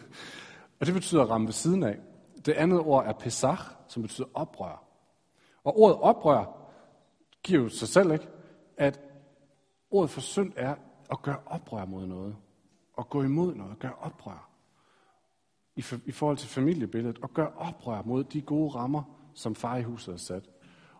og 0.80 0.86
det 0.86 0.94
betyder 0.94 1.22
at 1.22 1.30
ramme 1.30 1.46
ved 1.46 1.52
siden 1.52 1.82
af. 1.82 1.98
Det 2.46 2.52
andet 2.52 2.80
ord 2.80 3.06
er 3.06 3.12
pesach, 3.12 3.62
som 3.88 4.02
betyder 4.02 4.28
oprør. 4.34 4.84
Og 5.64 5.78
ordet 5.78 5.96
oprør 5.96 6.44
giver 7.42 7.62
jo 7.62 7.68
sig 7.68 7.88
selv 7.88 8.12
ikke, 8.12 8.28
at 8.76 9.09
ordet 9.90 10.10
for 10.10 10.20
synd 10.20 10.52
er 10.56 10.74
at 11.10 11.22
gøre 11.22 11.38
oprør 11.46 11.84
mod 11.84 12.06
noget. 12.06 12.36
At 12.98 13.08
gå 13.08 13.22
imod 13.22 13.54
noget, 13.54 13.78
gøre 13.78 13.94
oprør 14.00 14.50
i, 15.76 15.82
for, 15.82 15.98
i 16.06 16.12
forhold 16.12 16.36
til 16.36 16.48
familiebilledet, 16.48 17.18
At 17.22 17.34
gøre 17.34 17.50
oprør 17.56 18.02
mod 18.04 18.24
de 18.24 18.40
gode 18.40 18.74
rammer, 18.74 19.02
som 19.34 19.54
far 19.54 19.76
i 19.76 19.82
huset 19.82 20.12
har 20.14 20.18
sat. 20.18 20.48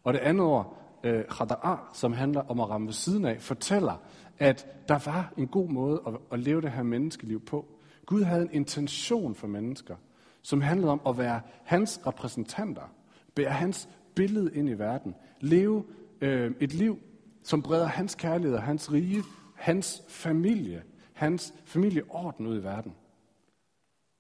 Og 0.03 0.13
det 0.13 0.19
andet 0.19 0.47
ord, 0.47 0.77
øh, 1.05 1.25
khada'a, 1.31 1.77
som 1.93 2.13
handler 2.13 2.41
om 2.41 2.61
at 2.61 2.71
ramme 2.71 2.87
ved 2.87 2.95
siden 2.95 3.25
af, 3.25 3.41
fortæller, 3.41 3.97
at 4.39 4.67
der 4.89 5.11
var 5.11 5.33
en 5.37 5.49
god 5.49 5.69
måde 5.69 6.03
at, 6.07 6.15
at 6.33 6.39
leve 6.39 6.61
det 6.61 6.73
her 6.73 6.83
menneskeliv 6.83 7.45
på. 7.45 7.67
Gud 8.07 8.23
havde 8.23 8.43
en 8.43 8.51
intention 8.53 9.35
for 9.35 9.47
mennesker, 9.47 9.97
som 10.43 10.61
handlede 10.61 10.93
om 10.93 11.01
at 11.07 11.19
være 11.19 11.41
hans 11.65 12.01
repræsentanter, 12.07 12.93
bære 13.35 13.51
hans 13.51 13.89
billede 14.15 14.55
ind 14.55 14.69
i 14.69 14.73
verden, 14.73 15.15
leve 15.41 15.85
øh, 16.21 16.53
et 16.61 16.75
liv, 16.75 16.99
som 17.43 17.63
breder 17.63 17.87
hans 17.87 18.15
kærlighed 18.15 18.57
og 18.57 18.63
hans 18.63 18.93
rige, 18.93 19.23
hans 19.55 20.03
familie, 20.09 20.85
hans 21.13 21.55
familieorden 21.65 22.47
ud 22.47 22.61
i 22.61 22.63
verden. 22.63 22.95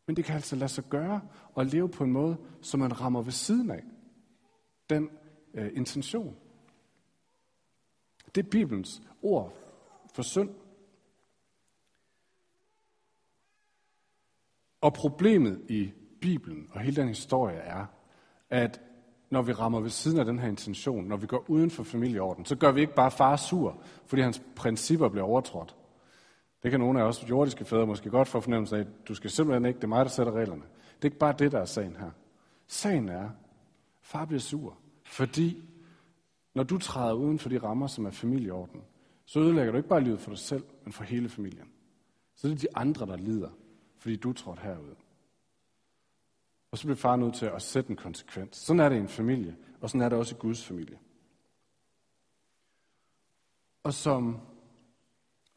Men 0.06 0.16
det 0.16 0.24
kan 0.24 0.34
altså 0.34 0.56
lade 0.56 0.68
sig 0.68 0.84
gøre 0.84 1.20
at 1.56 1.66
leve 1.66 1.88
på 1.88 2.04
en 2.04 2.12
måde, 2.12 2.36
som 2.62 2.80
man 2.80 3.00
rammer 3.00 3.22
ved 3.22 3.32
siden 3.32 3.70
af 3.70 3.82
den 4.90 5.10
øh, 5.54 5.70
intention. 5.74 6.36
Det 8.34 8.46
er 8.46 8.50
Bibelens 8.50 9.02
ord 9.22 9.52
for 10.14 10.22
synd. 10.22 10.50
Og 14.80 14.94
problemet 14.94 15.62
i 15.68 15.92
Bibelen 16.20 16.68
og 16.70 16.80
hele 16.80 16.96
den 16.96 17.08
historie 17.08 17.56
er, 17.56 17.86
at 18.50 18.80
når 19.30 19.42
vi 19.42 19.52
rammer 19.52 19.80
ved 19.80 19.90
siden 19.90 20.18
af 20.18 20.25
den 20.25 20.38
her 20.38 20.49
intention, 20.49 21.04
når 21.04 21.16
vi 21.16 21.26
går 21.26 21.44
uden 21.49 21.70
for 21.70 21.82
familieorden, 21.82 22.44
så 22.44 22.56
gør 22.56 22.72
vi 22.72 22.80
ikke 22.80 22.94
bare 22.94 23.10
far 23.10 23.37
sur, 23.37 23.82
fordi 24.06 24.22
hans 24.22 24.42
principper 24.56 25.08
bliver 25.08 25.25
overtrådt. 25.25 25.76
Det 26.62 26.70
kan 26.70 26.80
nogle 26.80 27.00
af 27.00 27.04
os 27.04 27.30
jordiske 27.30 27.64
fædre 27.64 27.87
måske 27.87 28.10
godt 28.10 28.28
få 28.28 28.40
fornemmelse 28.40 28.76
af, 28.76 28.80
at 28.80 28.87
du 29.08 29.14
skal 29.14 29.30
simpelthen 29.30 29.64
ikke, 29.64 29.76
det 29.76 29.84
er 29.84 29.88
mig, 29.88 30.04
der 30.04 30.10
sætter 30.10 30.32
reglerne. 30.32 30.62
Det 30.96 31.02
er 31.02 31.06
ikke 31.06 31.18
bare 31.18 31.34
det, 31.38 31.52
der 31.52 31.58
er 31.60 31.64
sagen 31.64 31.96
her. 31.96 32.10
Sagen 32.66 33.08
er, 33.08 33.30
far 34.02 34.25
bliver 34.25 34.40
sur, 34.40 34.76
fordi 35.04 35.62
når 36.54 36.62
du 36.62 36.78
træder 36.78 37.12
uden 37.12 37.38
for 37.38 37.49
de 37.49 37.58
rammer, 37.58 37.87
som 37.87 38.06
er 38.06 38.10
familieorden, 38.10 38.82
så 39.25 39.40
ødelægger 39.40 39.72
du 39.72 39.76
ikke 39.76 39.88
bare 39.88 40.04
livet 40.04 40.20
for 40.20 40.30
dig 40.30 40.38
selv, 40.38 40.64
men 40.84 40.92
for 40.92 41.04
hele 41.04 41.28
familien. 41.28 41.68
Så 42.37 42.49
det 42.49 42.54
er 42.54 42.58
de 42.58 42.76
andre, 42.76 43.06
der 43.06 43.16
lider, 43.16 43.50
fordi 43.99 44.16
du 44.16 44.32
trådte 44.32 44.62
herud. 44.62 44.94
Og 46.70 46.78
så 46.78 46.84
bliver 46.84 46.96
far 46.96 47.16
nødt 47.16 47.34
til 47.34 47.46
at 47.46 47.62
sætte 47.62 47.90
en 47.90 47.96
konsekvens. 47.96 48.56
Sådan 48.56 48.80
er 48.80 48.88
det 48.88 48.96
i 48.96 49.00
en 49.00 49.08
familie, 49.08 49.56
og 49.80 49.90
sådan 49.90 50.00
er 50.00 50.08
det 50.08 50.18
også 50.18 50.34
i 50.34 50.38
Guds 50.38 50.64
familie. 50.64 50.98
Og 53.82 53.94
som 53.94 54.40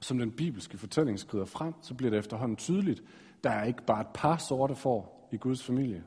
som 0.03 0.17
den 0.17 0.32
bibelske 0.32 0.77
fortælling 0.77 1.20
skrider 1.20 1.46
frem, 1.46 1.74
så 1.82 1.93
bliver 1.93 2.10
det 2.10 2.20
efterhånden 2.20 2.55
tydeligt, 2.55 3.03
der 3.43 3.50
er 3.50 3.63
ikke 3.63 3.86
bare 3.86 4.01
et 4.01 4.08
par 4.13 4.38
sorte 4.38 4.75
får 4.75 5.29
i 5.32 5.38
Guds 5.38 5.63
familie. 5.63 6.03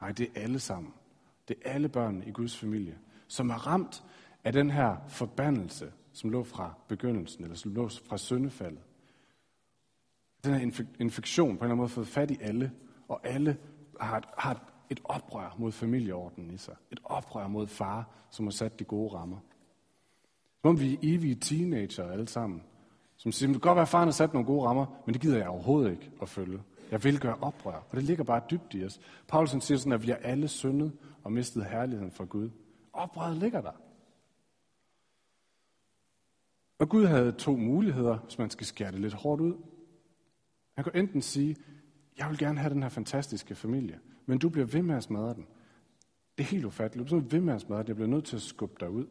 Nej, 0.00 0.12
det 0.12 0.28
er 0.34 0.40
alle 0.40 0.58
sammen. 0.58 0.92
Det 1.48 1.56
er 1.64 1.70
alle 1.70 1.88
børn 1.88 2.22
i 2.26 2.30
Guds 2.30 2.58
familie, 2.58 2.98
som 3.28 3.50
er 3.50 3.66
ramt 3.66 4.04
af 4.44 4.52
den 4.52 4.70
her 4.70 4.96
forbandelse, 5.08 5.92
som 6.12 6.30
lå 6.30 6.44
fra 6.44 6.74
begyndelsen, 6.88 7.44
eller 7.44 7.56
som 7.56 7.74
lå 7.74 7.88
fra 7.88 8.18
syndefaldet. 8.18 8.82
Den 10.44 10.54
her 10.54 10.84
infektion 11.00 11.48
på 11.48 11.50
en 11.50 11.56
eller 11.56 11.64
anden 11.64 11.76
måde 11.76 11.88
fået 11.88 12.08
fat 12.08 12.30
i 12.30 12.38
alle, 12.40 12.72
og 13.08 13.26
alle 13.26 13.56
har, 14.06 14.34
har 14.38 14.72
et 14.90 15.00
oprør 15.04 15.54
mod 15.58 15.72
familieordenen 15.72 16.50
i 16.50 16.56
sig. 16.56 16.74
Et 16.90 17.00
oprør 17.04 17.48
mod 17.48 17.66
far, 17.66 18.08
som 18.30 18.46
har 18.46 18.50
sat 18.50 18.78
de 18.78 18.84
gode 18.84 19.14
rammer. 19.14 19.38
Som 20.60 20.68
om 20.68 20.80
vi 20.80 20.94
er 20.94 20.98
evige 21.02 21.34
teenager 21.34 22.10
alle 22.10 22.28
sammen, 22.28 22.62
som 23.16 23.32
siger, 23.32 23.48
det 23.52 23.62
kan 23.62 23.68
godt 23.68 23.76
være, 23.76 23.82
at 23.82 23.88
faren 23.88 24.06
har 24.06 24.12
sat 24.12 24.32
nogle 24.32 24.46
gode 24.46 24.66
rammer, 24.66 24.86
men 25.06 25.12
det 25.12 25.22
gider 25.22 25.38
jeg 25.38 25.48
overhovedet 25.48 25.90
ikke 25.90 26.10
at 26.22 26.28
følge. 26.28 26.62
Jeg 26.90 27.04
vil 27.04 27.20
gøre 27.20 27.36
oprør, 27.40 27.86
og 27.90 27.96
det 27.96 28.02
ligger 28.02 28.24
bare 28.24 28.42
dybt 28.50 28.74
i 28.74 28.84
os. 28.84 29.00
Paulus 29.28 29.50
siger 29.50 29.78
sådan, 29.78 29.92
at 29.92 30.06
vi 30.06 30.10
er 30.10 30.16
alle 30.16 30.48
syndet 30.48 30.92
og 31.24 31.32
mistet 31.32 31.64
herligheden 31.64 32.10
fra 32.10 32.24
Gud. 32.24 32.50
Oprøret 32.92 33.36
ligger 33.36 33.60
der. 33.60 33.72
Og 36.78 36.88
Gud 36.88 37.06
havde 37.06 37.32
to 37.32 37.56
muligheder, 37.56 38.18
hvis 38.18 38.38
man 38.38 38.50
skal 38.50 38.66
skære 38.66 38.92
det 38.92 39.00
lidt 39.00 39.14
hårdt 39.14 39.40
ud. 39.40 39.54
Han 40.74 40.84
kunne 40.84 40.96
enten 40.96 41.22
sige, 41.22 41.56
jeg 42.18 42.30
vil 42.30 42.38
gerne 42.38 42.58
have 42.58 42.74
den 42.74 42.82
her 42.82 42.90
fantastiske 42.90 43.54
familie, 43.54 44.00
men 44.26 44.38
du 44.38 44.48
bliver 44.48 44.66
ved 44.66 44.82
med 44.82 44.94
at 44.94 45.02
smadre 45.02 45.34
den. 45.34 45.46
Det 46.38 46.44
er 46.44 46.48
helt 46.48 46.64
ufatteligt. 46.64 47.10
Du 47.10 47.20
bliver 47.20 47.30
ved 47.30 47.40
med 47.40 47.54
at 47.54 47.60
smadre 47.60 47.80
den. 47.80 47.88
Jeg 47.88 47.96
bliver 47.96 48.08
nødt 48.08 48.24
til 48.24 48.36
at 48.36 48.42
skubbe 48.42 48.76
dig 48.80 48.90
ud. 48.90 49.06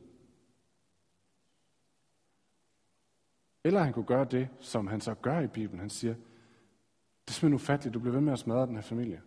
Eller 3.63 3.83
han 3.83 3.93
kunne 3.93 4.05
gøre 4.05 4.25
det, 4.25 4.49
som 4.59 4.87
han 4.87 5.01
så 5.01 5.13
gør 5.13 5.39
i 5.39 5.47
Bibelen. 5.47 5.79
Han 5.79 5.89
siger, 5.89 6.13
det 6.13 7.27
er 7.27 7.31
simpelthen 7.31 7.53
ufatteligt, 7.53 7.93
du 7.93 7.99
bliver 7.99 8.13
ved 8.13 8.21
med 8.21 8.33
at 8.33 8.39
smadre 8.39 8.65
den 8.65 8.75
her 8.75 8.81
familie. 8.81 9.21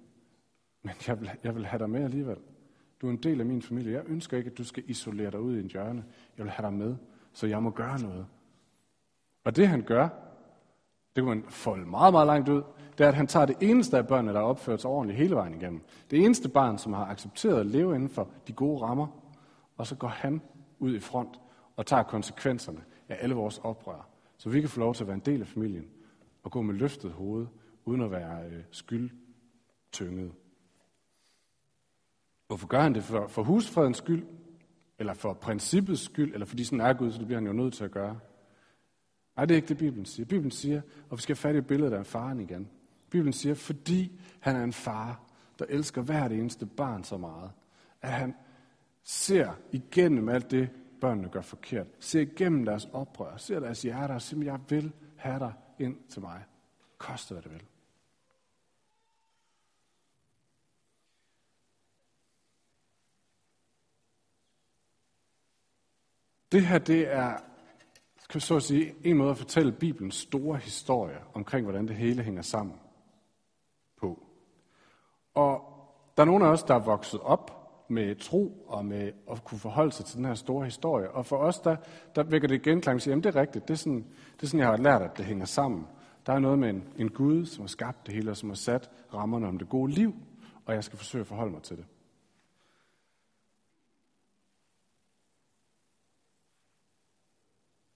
Men 0.82 0.94
jeg 1.06 1.20
vil, 1.20 1.30
jeg 1.44 1.54
vil 1.54 1.66
have 1.66 1.78
dig 1.78 1.90
med 1.90 2.04
alligevel. 2.04 2.38
Du 3.00 3.06
er 3.06 3.10
en 3.10 3.22
del 3.22 3.40
af 3.40 3.46
min 3.46 3.62
familie. 3.62 3.92
Jeg 3.92 4.02
ønsker 4.06 4.36
ikke, 4.36 4.50
at 4.50 4.58
du 4.58 4.64
skal 4.64 4.84
isolere 4.86 5.30
dig 5.30 5.40
ud 5.40 5.56
i 5.56 5.60
en 5.60 5.70
hjørne. 5.70 6.04
Jeg 6.36 6.44
vil 6.44 6.52
have 6.52 6.66
dig 6.66 6.74
med, 6.74 6.96
så 7.32 7.46
jeg 7.46 7.62
må 7.62 7.70
gøre 7.70 8.00
noget. 8.00 8.26
Og 9.44 9.56
det 9.56 9.68
han 9.68 9.82
gør, 9.82 10.08
det 11.16 11.24
kan 11.24 11.24
man 11.24 11.44
folde 11.48 11.86
meget, 11.86 12.12
meget 12.12 12.26
langt 12.26 12.48
ud, 12.48 12.62
det 12.98 13.04
er, 13.04 13.08
at 13.08 13.14
han 13.14 13.26
tager 13.26 13.46
det 13.46 13.56
eneste 13.60 13.98
af 13.98 14.06
børnene, 14.06 14.32
der 14.32 14.38
har 14.38 14.46
opført 14.46 14.80
sig 14.80 14.90
ordentligt 14.90 15.18
hele 15.18 15.34
vejen 15.34 15.54
igennem. 15.54 15.80
Det 16.10 16.24
eneste 16.24 16.48
barn, 16.48 16.78
som 16.78 16.92
har 16.92 17.06
accepteret 17.06 17.60
at 17.60 17.66
leve 17.66 17.94
inden 17.94 18.08
for 18.08 18.28
de 18.48 18.52
gode 18.52 18.82
rammer, 18.82 19.06
og 19.76 19.86
så 19.86 19.94
går 19.94 20.08
han 20.08 20.40
ud 20.78 20.94
i 20.94 21.00
front 21.00 21.40
og 21.76 21.86
tager 21.86 22.02
konsekvenserne 22.02 22.80
af 23.08 23.18
alle 23.20 23.34
vores 23.34 23.58
oprør. 23.58 24.08
Så 24.36 24.50
vi 24.50 24.60
kan 24.60 24.70
få 24.70 24.80
lov 24.80 24.94
til 24.94 25.04
at 25.04 25.08
være 25.08 25.14
en 25.14 25.22
del 25.26 25.40
af 25.40 25.46
familien 25.46 25.88
og 26.42 26.50
gå 26.50 26.62
med 26.62 26.74
løftet 26.74 27.12
hoved, 27.12 27.46
uden 27.84 28.00
at 28.00 28.10
være 28.10 28.46
øh, 28.46 28.62
skyldtynget. 28.70 30.32
Hvorfor 32.46 32.66
gør 32.66 32.80
han 32.80 32.94
det? 32.94 33.02
For, 33.02 33.26
for 33.26 33.42
husfredens 33.42 33.96
skyld? 33.96 34.26
Eller 34.98 35.14
for 35.14 35.32
princippets 35.32 36.02
skyld? 36.02 36.34
Eller 36.34 36.46
fordi 36.46 36.64
sådan 36.64 36.80
er 36.80 36.92
Gud, 36.92 37.10
så 37.10 37.18
det 37.18 37.26
bliver 37.26 37.40
han 37.40 37.46
jo 37.46 37.52
nødt 37.52 37.74
til 37.74 37.84
at 37.84 37.90
gøre? 37.90 38.18
Nej, 39.36 39.44
det 39.44 39.54
er 39.54 39.56
ikke 39.56 39.68
det, 39.68 39.78
Bibelen 39.78 40.04
siger. 40.04 40.26
Bibelen 40.26 40.50
siger, 40.50 40.80
og 41.10 41.16
vi 41.16 41.22
skal 41.22 41.36
have 41.36 41.40
fat 41.40 41.56
i 41.56 41.60
billedet 41.60 41.92
af 41.92 42.06
faren 42.06 42.40
igen. 42.40 42.70
Bibelen 43.14 43.32
siger, 43.32 43.54
fordi 43.54 44.20
han 44.40 44.56
er 44.56 44.64
en 44.64 44.72
far, 44.72 45.20
der 45.58 45.64
elsker 45.68 46.02
hvert 46.02 46.32
eneste 46.32 46.66
barn 46.66 47.04
så 47.04 47.16
meget, 47.16 47.50
at 48.02 48.12
han 48.12 48.34
ser 49.02 49.52
igennem 49.72 50.28
alt 50.28 50.50
det, 50.50 50.70
børnene 51.00 51.28
gør 51.28 51.40
forkert. 51.40 51.86
ser 52.00 52.20
igennem 52.20 52.64
deres 52.64 52.88
oprør. 52.92 53.36
ser 53.36 53.60
deres 53.60 53.82
hjerter 53.82 54.14
og 54.14 54.22
siger, 54.22 54.44
jeg 54.44 54.60
vil 54.68 54.92
have 55.16 55.38
dig 55.38 55.52
ind 55.78 55.96
til 56.08 56.20
mig. 56.22 56.44
Koste 56.98 57.34
hvad 57.34 57.42
det 57.42 57.52
vil. 57.52 57.62
Det 66.52 66.66
her, 66.66 66.78
det 66.78 67.12
er, 67.12 67.38
kan 68.30 68.40
så 68.40 68.56
at 68.56 68.62
sige, 68.62 68.94
en 69.04 69.16
måde 69.16 69.30
at 69.30 69.38
fortælle 69.38 69.72
Bibelens 69.72 70.14
store 70.14 70.58
historie 70.58 71.18
omkring, 71.34 71.64
hvordan 71.64 71.88
det 71.88 71.96
hele 71.96 72.22
hænger 72.22 72.42
sammen. 72.42 72.78
Og 75.34 75.60
der 76.16 76.22
er 76.22 76.24
nogle 76.24 76.46
af 76.46 76.50
os, 76.50 76.62
der 76.62 76.74
er 76.74 76.78
vokset 76.78 77.20
op 77.20 77.64
med 77.88 78.16
tro 78.16 78.64
og 78.66 78.86
med 78.86 79.12
at 79.30 79.44
kunne 79.44 79.58
forholde 79.58 79.92
sig 79.92 80.06
til 80.06 80.16
den 80.16 80.24
her 80.24 80.34
store 80.34 80.64
historie. 80.64 81.10
Og 81.10 81.26
for 81.26 81.36
os, 81.36 81.60
der, 81.60 81.76
der 82.14 82.22
vækker 82.22 82.48
det 82.48 82.62
genklang 82.62 82.94
og 82.94 83.00
siger, 83.00 83.16
at 83.16 83.24
det 83.24 83.36
er 83.36 83.40
rigtigt, 83.40 83.68
det 83.68 83.74
er, 83.74 83.78
sådan, 83.78 84.06
det 84.36 84.42
er 84.42 84.46
sådan, 84.46 84.60
jeg 84.60 84.68
har 84.68 84.76
lært, 84.76 85.02
at 85.02 85.16
det 85.16 85.24
hænger 85.24 85.44
sammen. 85.44 85.86
Der 86.26 86.32
er 86.32 86.38
noget 86.38 86.58
med 86.58 86.70
en, 86.70 86.88
en 86.96 87.10
Gud, 87.10 87.46
som 87.46 87.62
har 87.62 87.68
skabt 87.68 88.06
det 88.06 88.14
hele, 88.14 88.30
og 88.30 88.36
som 88.36 88.48
har 88.48 88.56
sat 88.56 88.90
rammerne 89.14 89.48
om 89.48 89.58
det 89.58 89.68
gode 89.68 89.92
liv, 89.92 90.14
og 90.66 90.74
jeg 90.74 90.84
skal 90.84 90.98
forsøge 90.98 91.20
at 91.20 91.26
forholde 91.26 91.52
mig 91.52 91.62
til 91.62 91.76
det. 91.76 91.86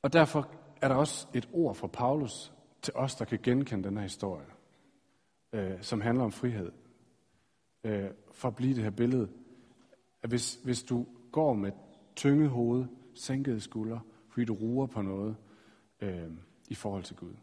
Og 0.02 0.12
derfor 0.12 0.48
er 0.82 0.88
der 0.88 0.94
også 0.94 1.26
et 1.34 1.48
ord 1.52 1.74
fra 1.74 1.86
Paulus 1.86 2.52
til 2.82 2.94
os, 2.96 3.14
der 3.14 3.24
kan 3.24 3.38
genkende 3.42 3.88
den 3.88 3.96
her 3.96 4.02
historie, 4.02 4.46
øh, 5.52 5.82
som 5.82 6.00
handler 6.00 6.24
om 6.24 6.32
frihed. 6.32 6.72
Øh, 7.84 8.10
for 8.32 8.48
at 8.48 8.56
blive 8.56 8.74
det 8.74 8.82
her 8.82 8.90
billede, 8.90 9.28
at 10.22 10.30
hvis, 10.30 10.54
hvis 10.64 10.82
du 10.82 11.06
går 11.32 11.52
med 11.52 11.72
tynget 12.16 12.50
hoved, 12.50 12.86
sænkede 13.14 13.60
skuldre, 13.60 14.00
fordi 14.28 14.44
du 14.44 14.54
ruer 14.54 14.86
på 14.86 15.02
noget 15.02 15.36
øh, 16.00 16.30
i 16.68 16.74
forhold 16.74 17.04
til 17.04 17.16
Gud. 17.16 17.34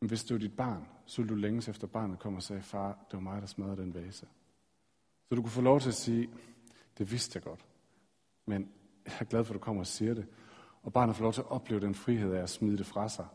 Men 0.00 0.08
hvis 0.08 0.24
det 0.24 0.34
var 0.34 0.38
dit 0.38 0.56
barn, 0.56 0.86
så 1.06 1.22
ville 1.22 1.34
du 1.34 1.40
længes 1.40 1.68
efter 1.68 1.86
barnet 1.86 2.18
kommer 2.18 2.38
og 2.38 2.42
sagde, 2.42 2.62
far, 2.62 3.06
det 3.10 3.12
var 3.12 3.20
mig, 3.20 3.40
der 3.40 3.46
smadrede 3.46 3.76
den 3.76 3.94
vase. 3.94 4.26
Så 5.28 5.34
du 5.34 5.42
kunne 5.42 5.50
få 5.50 5.60
lov 5.60 5.80
til 5.80 5.88
at 5.88 5.94
sige, 5.94 6.28
det 6.98 7.10
vidste 7.10 7.36
jeg 7.36 7.42
godt, 7.42 7.66
men 8.46 8.68
jeg 9.04 9.16
er 9.20 9.24
glad 9.24 9.44
for, 9.44 9.54
at 9.54 9.60
du 9.60 9.64
kommer 9.64 9.82
og 9.82 9.86
siger 9.86 10.14
det. 10.14 10.26
Og 10.82 10.92
barnet 10.92 11.16
får 11.16 11.22
lov 11.22 11.32
til 11.32 11.40
at 11.40 11.50
opleve 11.50 11.80
den 11.80 11.94
frihed 11.94 12.32
af 12.32 12.42
at 12.42 12.50
smide 12.50 12.78
det 12.78 12.86
fra 12.86 13.08
sig, 13.08 13.26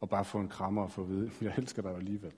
og 0.00 0.08
bare 0.08 0.24
få 0.24 0.38
en 0.38 0.48
krammer 0.48 0.82
og 0.82 0.90
få 0.90 1.02
at 1.02 1.08
vide, 1.08 1.30
jeg 1.40 1.54
elsker 1.56 1.82
dig 1.82 1.96
alligevel. 1.96 2.32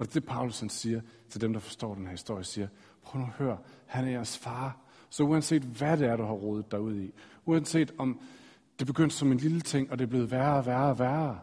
Og 0.00 0.06
det 0.06 0.16
er 0.16 0.20
det, 0.20 0.28
Paulus 0.28 0.64
siger 0.68 1.00
til 1.28 1.40
dem, 1.40 1.52
der 1.52 1.60
forstår 1.60 1.94
den 1.94 2.04
her 2.04 2.10
historie, 2.10 2.44
siger, 2.44 2.68
prøv 3.02 3.20
nu 3.20 3.26
at 3.26 3.32
høre, 3.32 3.58
han 3.86 4.04
er 4.04 4.10
jeres 4.10 4.38
far. 4.38 4.76
Så 5.10 5.22
uanset 5.22 5.62
hvad 5.62 5.96
det 5.96 6.08
er, 6.08 6.16
du 6.16 6.22
har 6.22 6.32
rodet 6.32 6.70
dig 6.70 6.80
ud 6.80 7.00
i, 7.00 7.12
uanset 7.44 7.94
om 7.98 8.20
det 8.78 8.86
begyndte 8.86 9.16
som 9.16 9.32
en 9.32 9.38
lille 9.38 9.60
ting, 9.60 9.90
og 9.90 9.98
det 9.98 10.04
er 10.04 10.08
blevet 10.08 10.30
værre 10.30 10.56
og 10.56 10.66
værre 10.66 10.90
og 10.90 10.98
værre, 10.98 11.40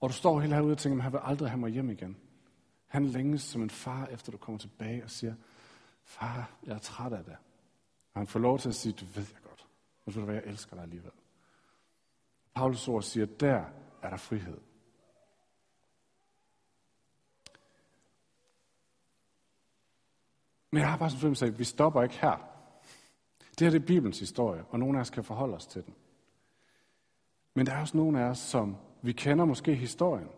og 0.00 0.08
du 0.08 0.14
står 0.14 0.40
helt 0.40 0.54
herude 0.54 0.72
og 0.72 0.78
tænker, 0.78 0.98
at 0.98 1.02
han 1.02 1.12
vil 1.12 1.20
aldrig 1.22 1.50
have 1.50 1.60
mig 1.60 1.70
hjem 1.70 1.90
igen. 1.90 2.16
Han 2.86 3.06
længes 3.06 3.42
som 3.42 3.62
en 3.62 3.70
far, 3.70 4.06
efter 4.06 4.32
du 4.32 4.38
kommer 4.38 4.58
tilbage 4.58 5.04
og 5.04 5.10
siger, 5.10 5.34
far, 6.04 6.50
jeg 6.66 6.74
er 6.74 6.78
træt 6.78 7.12
af 7.12 7.24
det. 7.24 7.36
Og 8.14 8.20
han 8.20 8.26
får 8.26 8.40
lov 8.40 8.58
til 8.58 8.68
at 8.68 8.74
sige, 8.74 8.92
det 8.92 9.16
ved 9.16 9.24
jeg 9.32 9.42
godt. 9.42 9.66
Men 10.04 10.12
så 10.12 10.18
ved 10.18 10.26
du 10.26 10.32
hvad, 10.32 10.42
jeg 10.42 10.50
elsker 10.50 10.74
dig 10.76 10.82
alligevel. 10.82 11.12
Paulus 12.54 12.88
ord 12.88 13.02
siger, 13.02 13.26
der 13.26 13.64
er 14.02 14.10
der 14.10 14.16
frihed. 14.16 14.58
Men 20.74 20.80
jeg 20.80 20.90
har 20.90 20.96
bare 20.96 21.10
sådan 21.10 21.20
fornemmelse 21.20 21.44
af, 21.44 21.50
at 21.50 21.58
vi 21.58 21.64
stopper 21.64 22.02
ikke 22.02 22.18
her. 22.20 22.48
Det 23.50 23.60
her 23.60 23.70
det 23.70 23.82
er 23.82 23.86
Bibelens 23.86 24.20
historie, 24.20 24.64
og 24.70 24.78
nogle 24.78 24.98
af 24.98 25.00
os 25.00 25.10
kan 25.10 25.24
forholde 25.24 25.54
os 25.54 25.66
til 25.66 25.84
den. 25.84 25.94
Men 27.54 27.66
der 27.66 27.72
er 27.72 27.80
også 27.80 27.96
nogle 27.96 28.20
af 28.20 28.24
os, 28.24 28.38
som 28.38 28.76
vi 29.02 29.12
kender 29.12 29.44
måske 29.44 29.74
historien. 29.74 30.28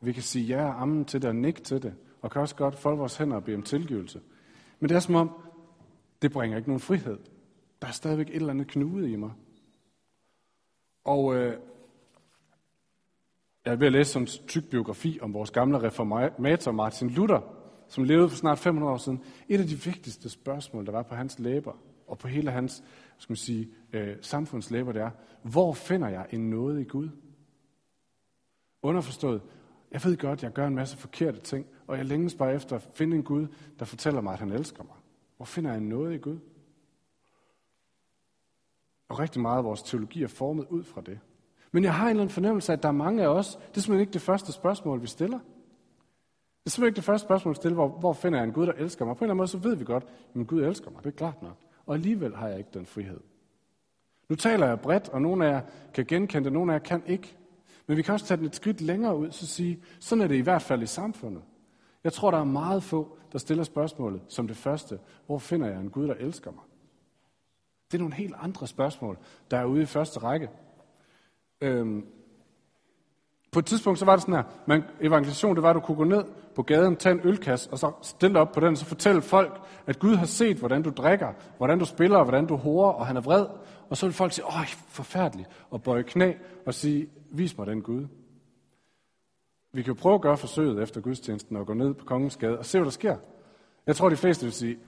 Vi 0.00 0.12
kan 0.12 0.22
sige 0.22 0.44
ja 0.44 0.64
og 0.64 0.82
amen 0.82 1.04
til 1.04 1.22
det 1.22 1.28
og 1.28 1.36
nikke 1.36 1.60
til 1.60 1.82
det, 1.82 1.94
og 2.22 2.30
kan 2.30 2.40
også 2.40 2.56
godt 2.56 2.74
folde 2.74 2.98
vores 2.98 3.16
hænder 3.16 3.36
og 3.36 3.44
bede 3.44 3.56
om 3.56 3.62
tilgivelse. 3.62 4.20
Men 4.80 4.88
det 4.88 4.94
er 4.94 5.00
som 5.00 5.14
om, 5.14 5.30
det 6.22 6.32
bringer 6.32 6.56
ikke 6.56 6.68
nogen 6.68 6.80
frihed. 6.80 7.18
Der 7.82 7.88
er 7.88 7.92
stadigvæk 7.92 8.28
et 8.28 8.34
eller 8.34 8.50
andet 8.50 8.68
knude 8.68 9.10
i 9.10 9.16
mig. 9.16 9.32
Og 11.04 11.34
øh, 11.34 11.56
jeg 13.64 13.72
er 13.72 13.76
ved 13.76 13.86
at 13.86 13.92
læse 13.92 14.18
en 14.18 14.26
tyk 14.26 14.70
biografi 14.70 15.18
om 15.22 15.34
vores 15.34 15.50
gamle 15.50 15.82
reformator 15.82 16.72
Martin 16.72 17.10
Luther, 17.10 17.59
som 17.90 18.04
levede 18.04 18.28
for 18.28 18.36
snart 18.36 18.58
500 18.58 18.92
år 18.92 18.96
siden. 18.96 19.20
Et 19.48 19.60
af 19.60 19.66
de 19.66 19.74
vigtigste 19.84 20.28
spørgsmål, 20.28 20.86
der 20.86 20.92
var 20.92 21.02
på 21.02 21.14
hans 21.14 21.38
læber, 21.38 21.72
og 22.06 22.18
på 22.18 22.28
hele 22.28 22.50
hans 22.50 22.84
skal 23.18 23.32
man 23.32 23.36
sige, 23.36 23.68
øh, 23.92 24.16
samfundslæber, 24.20 24.92
det 24.92 25.02
er, 25.02 25.10
hvor 25.42 25.72
finder 25.72 26.08
jeg 26.08 26.26
en 26.30 26.50
nåde 26.50 26.80
i 26.80 26.84
Gud? 26.84 27.08
Underforstået, 28.82 29.42
jeg 29.92 30.00
ved 30.04 30.16
godt, 30.16 30.42
jeg 30.42 30.52
gør 30.52 30.66
en 30.66 30.74
masse 30.74 30.96
forkerte 30.96 31.40
ting, 31.40 31.66
og 31.86 31.96
jeg 31.96 32.04
længes 32.06 32.34
bare 32.34 32.54
efter 32.54 32.76
at 32.76 32.88
finde 32.94 33.16
en 33.16 33.22
Gud, 33.22 33.46
der 33.78 33.84
fortæller 33.84 34.20
mig, 34.20 34.32
at 34.32 34.38
han 34.38 34.52
elsker 34.52 34.82
mig. 34.82 34.96
Hvor 35.36 35.46
finder 35.46 35.70
jeg 35.70 35.80
noget 35.80 36.14
i 36.14 36.18
Gud? 36.18 36.38
Og 39.08 39.18
rigtig 39.18 39.40
meget 39.42 39.58
af 39.58 39.64
vores 39.64 39.82
teologi 39.82 40.22
er 40.22 40.28
formet 40.28 40.66
ud 40.70 40.84
fra 40.84 41.00
det. 41.00 41.18
Men 41.72 41.84
jeg 41.84 41.94
har 41.94 42.04
en 42.04 42.10
eller 42.10 42.22
anden 42.22 42.34
fornemmelse 42.34 42.72
af, 42.72 42.76
at 42.76 42.82
der 42.82 42.88
er 42.88 42.92
mange 42.92 43.22
af 43.22 43.28
os, 43.28 43.46
det 43.46 43.76
er 43.76 43.80
simpelthen 43.80 44.00
ikke 44.00 44.12
det 44.12 44.22
første 44.22 44.52
spørgsmål, 44.52 45.02
vi 45.02 45.06
stiller. 45.06 45.38
Det 46.64 46.66
er 46.66 46.70
simpelthen 46.70 46.90
ikke 46.90 46.96
det 46.96 47.04
første 47.04 47.26
spørgsmål, 47.26 47.56
vi 47.64 47.74
hvor, 47.74 47.88
hvor 47.88 48.12
finder 48.12 48.38
jeg 48.38 48.46
en 48.46 48.52
Gud, 48.52 48.66
der 48.66 48.72
elsker 48.72 49.04
mig? 49.04 49.16
På 49.16 49.24
en 49.24 49.26
eller 49.26 49.32
anden 49.32 49.36
måde, 49.36 49.48
så 49.48 49.58
ved 49.58 49.74
vi 49.74 49.84
godt, 49.84 50.06
at 50.34 50.46
Gud 50.46 50.62
elsker 50.62 50.90
mig, 50.90 51.04
det 51.04 51.12
er 51.12 51.16
klart 51.16 51.42
nok. 51.42 51.56
Og 51.86 51.94
alligevel 51.94 52.36
har 52.36 52.48
jeg 52.48 52.58
ikke 52.58 52.70
den 52.74 52.86
frihed. 52.86 53.20
Nu 54.28 54.36
taler 54.36 54.66
jeg 54.66 54.80
bredt, 54.80 55.08
og 55.08 55.22
nogle 55.22 55.46
af 55.46 55.52
jer 55.52 55.60
kan 55.94 56.04
genkende 56.04 56.44
det, 56.44 56.52
nogle 56.52 56.72
af 56.72 56.78
jer 56.78 56.84
kan 56.84 57.02
ikke. 57.06 57.36
Men 57.86 57.96
vi 57.96 58.02
kan 58.02 58.14
også 58.14 58.26
tage 58.26 58.38
den 58.38 58.46
et 58.46 58.56
skridt 58.56 58.80
længere 58.80 59.16
ud, 59.16 59.30
så 59.30 59.46
sige, 59.46 59.82
sådan 60.00 60.24
er 60.24 60.28
det 60.28 60.34
i 60.34 60.40
hvert 60.40 60.62
fald 60.62 60.82
i 60.82 60.86
samfundet. 60.86 61.42
Jeg 62.04 62.12
tror, 62.12 62.30
der 62.30 62.38
er 62.38 62.44
meget 62.44 62.82
få, 62.82 63.16
der 63.32 63.38
stiller 63.38 63.64
spørgsmålet 63.64 64.22
som 64.28 64.46
det 64.46 64.56
første, 64.56 64.98
hvor 65.26 65.38
finder 65.38 65.68
jeg 65.68 65.80
en 65.80 65.90
Gud, 65.90 66.08
der 66.08 66.14
elsker 66.14 66.50
mig? 66.50 66.64
Det 67.92 67.98
er 67.98 68.02
nogle 68.02 68.14
helt 68.14 68.34
andre 68.38 68.66
spørgsmål, 68.66 69.18
der 69.50 69.56
er 69.56 69.64
ude 69.64 69.82
i 69.82 69.86
første 69.86 70.18
række. 70.20 70.48
Øhm, 71.60 72.06
på 73.52 73.58
et 73.58 73.66
tidspunkt 73.66 73.98
så 73.98 74.04
var 74.04 74.12
det 74.12 74.22
sådan 74.22 74.34
her, 74.34 74.42
man, 74.66 74.84
evangelisation, 75.00 75.54
det 75.54 75.62
var, 75.62 75.70
at 75.70 75.74
du 75.74 75.80
kunne 75.80 75.96
gå 75.96 76.04
ned 76.04 76.24
på 76.54 76.62
gaden, 76.62 76.96
tage 76.96 77.14
en 77.14 77.20
ølkasse, 77.24 77.70
og 77.70 77.78
så 77.78 77.92
stille 78.02 78.38
op 78.38 78.52
på 78.52 78.60
den, 78.60 78.68
og 78.68 78.76
så 78.76 78.84
fortælle 78.84 79.22
folk, 79.22 79.60
at 79.86 79.98
Gud 79.98 80.14
har 80.14 80.26
set, 80.26 80.56
hvordan 80.56 80.82
du 80.82 80.90
drikker, 80.90 81.32
hvordan 81.56 81.78
du 81.78 81.84
spiller, 81.84 82.22
hvordan 82.22 82.46
du 82.46 82.56
horer, 82.56 82.92
og 82.92 83.06
han 83.06 83.16
er 83.16 83.20
vred. 83.20 83.46
Og 83.88 83.96
så 83.96 84.06
vil 84.06 84.12
folk 84.12 84.32
sige, 84.32 84.46
åh, 84.46 84.66
forfærdeligt, 84.88 85.48
og 85.70 85.82
bøje 85.82 86.02
knæ 86.02 86.32
og 86.66 86.74
sige, 86.74 87.08
vis 87.30 87.58
mig 87.58 87.66
den 87.66 87.82
Gud. 87.82 88.06
Vi 89.72 89.82
kan 89.82 89.94
jo 89.94 90.00
prøve 90.00 90.14
at 90.14 90.20
gøre 90.20 90.36
forsøget 90.36 90.82
efter 90.82 91.00
gudstjenesten 91.00 91.56
og 91.56 91.66
gå 91.66 91.74
ned 91.74 91.94
på 91.94 92.04
Kongens 92.04 92.36
Gade 92.36 92.58
og 92.58 92.64
se, 92.64 92.78
hvad 92.78 92.84
der 92.84 92.90
sker. 92.90 93.16
Jeg 93.86 93.96
tror, 93.96 94.08
de 94.08 94.16
fleste 94.16 94.46
vil 94.46 94.52
sige, 94.52 94.78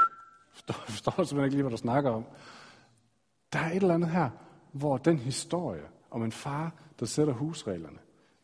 jeg 0.68 0.74
forstår 0.74 1.12
simpelthen 1.12 1.44
ikke 1.44 1.54
lige, 1.54 1.62
hvad 1.62 1.70
du 1.70 1.76
snakker 1.76 2.10
om. 2.10 2.24
Der 3.52 3.58
er 3.58 3.70
et 3.70 3.76
eller 3.76 3.94
andet 3.94 4.10
her, 4.10 4.30
hvor 4.72 4.96
den 4.96 5.18
historie 5.18 5.82
om 6.10 6.22
en 6.22 6.32
far, 6.32 6.74
der 7.00 7.06
sætter 7.06 7.32
husreglerne 7.34 7.98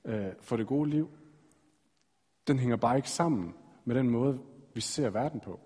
øh, 0.05 0.33
for 0.40 0.57
det 0.57 0.66
gode 0.66 0.90
liv, 0.90 1.11
den 2.46 2.59
hænger 2.59 2.77
bare 2.77 2.96
ikke 2.96 3.11
sammen 3.11 3.55
med 3.85 3.94
den 3.94 4.11
måde, 4.11 4.40
vi 4.74 4.81
ser 4.81 5.11
verden 5.11 5.40
på. 5.40 5.61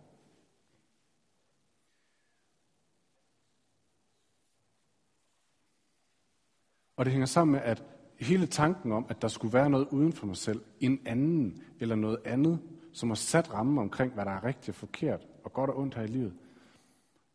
Og 6.97 7.05
det 7.05 7.13
hænger 7.13 7.27
sammen 7.27 7.53
med, 7.53 7.61
at 7.61 7.85
hele 8.21 8.47
tanken 8.47 8.93
om, 8.93 9.07
at 9.09 9.23
der 9.23 9.29
skulle 9.29 9.53
være 9.53 9.71
noget 9.71 9.89
uden 9.91 10.13
for 10.13 10.27
mig 10.27 10.37
selv, 10.37 10.61
en 10.81 11.01
anden 11.07 11.63
eller 11.81 11.97
noget 11.97 12.19
andet, 12.25 12.61
som 12.93 13.11
har 13.11 13.15
sat 13.15 13.53
rammen 13.53 13.79
omkring, 13.79 14.15
hvad 14.15 14.25
der 14.25 14.31
er 14.31 14.45
rigtigt 14.45 14.69
og 14.69 14.75
forkert, 14.75 15.27
og 15.45 15.53
godt 15.53 15.71
og 15.71 15.79
ondt 15.79 15.95
her 15.95 16.03
i 16.03 16.07
livet, 16.07 16.35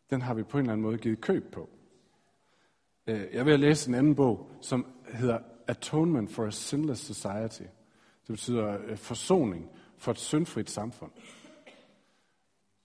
den 0.10 0.21
har 0.21 0.34
vi 0.34 0.43
på 0.43 0.58
en 0.58 0.62
eller 0.62 0.73
anden 0.73 0.84
måde 0.84 0.97
givet 0.97 1.21
køb 1.21 1.52
på. 1.52 1.69
Øh, 3.08 3.26
jeg 3.34 3.46
vil 3.46 3.60
læse 3.60 3.89
en 3.89 3.96
anden 3.96 4.16
bog, 4.16 4.50
som 4.62 4.86
hedder 5.13 5.39
Atonement 5.68 6.32
for 6.32 6.46
a 6.46 6.52
Sinless 6.52 7.02
Society. 7.02 7.63
Det 8.28 8.28
betyder 8.28 8.78
øh, 8.88 8.98
forsoning 8.98 9.70
for 9.98 10.12
et 10.12 10.20
syndfrit 10.20 10.70
samfund. 10.70 11.12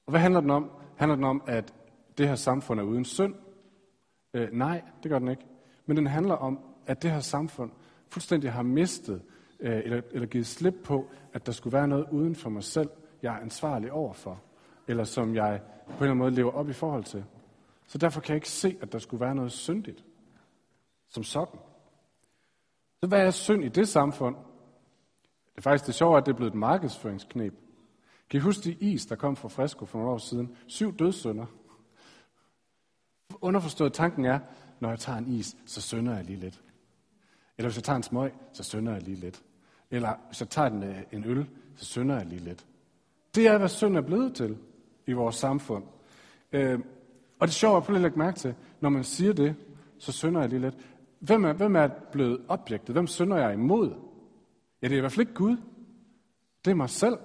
Og 0.06 0.10
hvad 0.10 0.20
handler 0.20 0.40
den 0.40 0.50
om? 0.50 0.70
Handler 0.96 1.14
den 1.14 1.24
om, 1.24 1.42
at 1.46 1.74
det 2.18 2.28
her 2.28 2.34
samfund 2.34 2.80
er 2.80 2.84
uden 2.84 3.04
synd? 3.04 3.34
Øh, 4.34 4.48
nej, 4.52 4.82
det 5.02 5.10
gør 5.10 5.18
den 5.18 5.28
ikke. 5.28 5.46
Men 5.86 5.96
den 5.96 6.06
handler 6.06 6.34
om, 6.34 6.58
at 6.86 7.02
det 7.02 7.10
her 7.10 7.20
samfund 7.20 7.70
fuldstændig 8.08 8.52
har 8.52 8.62
mistet 8.62 9.22
øh, 9.60 9.78
eller, 9.84 10.00
eller 10.12 10.26
givet 10.26 10.46
slip 10.46 10.74
på, 10.84 11.10
at 11.32 11.46
der 11.46 11.52
skulle 11.52 11.72
være 11.72 11.88
noget 11.88 12.06
uden 12.10 12.34
for 12.34 12.50
mig 12.50 12.64
selv, 12.64 12.90
jeg 13.22 13.34
er 13.34 13.40
ansvarlig 13.40 13.92
overfor, 13.92 14.42
eller 14.88 15.04
som 15.04 15.34
jeg 15.34 15.60
på 15.84 15.90
en 15.90 15.94
eller 15.94 16.04
anden 16.04 16.18
måde 16.18 16.30
lever 16.30 16.52
op 16.52 16.68
i 16.68 16.72
forhold 16.72 17.04
til. 17.04 17.24
Så 17.86 17.98
derfor 17.98 18.20
kan 18.20 18.28
jeg 18.28 18.36
ikke 18.36 18.48
se, 18.48 18.76
at 18.80 18.92
der 18.92 18.98
skulle 18.98 19.20
være 19.20 19.34
noget 19.34 19.52
syndigt 19.52 20.04
som 21.08 21.22
sådan. 21.22 21.60
Så 23.00 23.08
hvad 23.08 23.26
er 23.26 23.30
synd 23.30 23.64
i 23.64 23.68
det 23.68 23.88
samfund? 23.88 24.36
Det 24.36 25.56
er 25.56 25.62
faktisk 25.62 25.86
det 25.86 25.94
sjove, 25.94 26.18
at 26.18 26.26
det 26.26 26.32
er 26.32 26.36
blevet 26.36 26.52
et 26.52 26.58
markedsføringsknep. 26.58 27.54
Kan 28.30 28.38
I 28.38 28.40
huske 28.40 28.62
de 28.64 28.72
is, 28.72 29.06
der 29.06 29.16
kom 29.16 29.36
fra 29.36 29.48
Fresco 29.48 29.84
for 29.84 29.98
nogle 29.98 30.12
år 30.12 30.18
siden? 30.18 30.56
Syv 30.66 30.96
dødssynder. 30.96 31.46
Underforstået 33.40 33.92
tanken 33.92 34.24
er, 34.24 34.38
når 34.80 34.88
jeg 34.88 34.98
tager 34.98 35.18
en 35.18 35.26
is, 35.26 35.56
så 35.66 35.80
synder 35.80 36.16
jeg 36.16 36.24
lige 36.24 36.40
lidt. 36.40 36.62
Eller 37.58 37.68
hvis 37.68 37.76
jeg 37.76 37.84
tager 37.84 37.96
en 37.96 38.02
smøg, 38.02 38.32
så 38.52 38.62
synder 38.62 38.92
jeg 38.92 39.02
lige 39.02 39.16
lidt. 39.16 39.42
Eller 39.90 40.14
hvis 40.26 40.40
jeg 40.40 40.48
tager 40.48 40.70
en, 40.70 40.82
øh, 40.82 41.02
en 41.12 41.24
øl, 41.24 41.46
så 41.76 41.84
synder 41.84 42.16
jeg 42.16 42.26
lige 42.26 42.44
lidt. 42.44 42.66
Det 43.34 43.46
er, 43.46 43.58
hvad 43.58 43.68
synd 43.68 43.96
er 43.96 44.00
blevet 44.00 44.34
til 44.34 44.58
i 45.06 45.12
vores 45.12 45.36
samfund. 45.36 45.84
Øh, 46.52 46.78
og 47.38 47.48
det 47.48 47.52
er 47.52 47.58
sjovt 47.58 47.76
at 47.76 47.82
prøve 47.82 47.96
at 47.96 48.02
lægge 48.02 48.18
mærke 48.18 48.38
til, 48.38 48.54
når 48.80 48.88
man 48.88 49.04
siger 49.04 49.32
det, 49.32 49.56
så 49.98 50.12
synder 50.12 50.40
jeg 50.40 50.50
lige 50.50 50.60
lidt. 50.60 50.74
Hvem 51.18 51.44
er, 51.44 51.52
hvem 51.52 51.76
er 51.76 51.88
blevet 52.12 52.44
objektet? 52.48 52.94
Hvem 52.94 53.06
synder 53.06 53.36
jeg 53.36 53.52
imod? 53.52 53.94
Ja, 54.82 54.88
det 54.88 54.94
er 54.94 54.96
i 54.96 55.00
hvert 55.00 55.12
fald 55.12 55.26
ikke 55.26 55.34
Gud. 55.34 55.56
Det 56.64 56.70
er 56.70 56.74
mig 56.74 56.90
selv. 56.90 57.18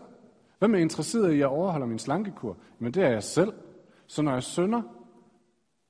Hvem 0.60 0.76
er 0.76 0.80
interesseret 0.80 1.34
i 1.34 1.42
at 1.42 1.48
overholde 1.48 1.88
min 1.88 2.00
slankekur? 2.00 2.58
Men 2.80 2.94
det 2.94 3.04
er 3.04 3.10
jeg 3.10 3.24
selv. 3.24 3.54
Så 4.08 4.22
når 4.22 4.34
jeg 4.34 4.44
synder, 4.44 4.82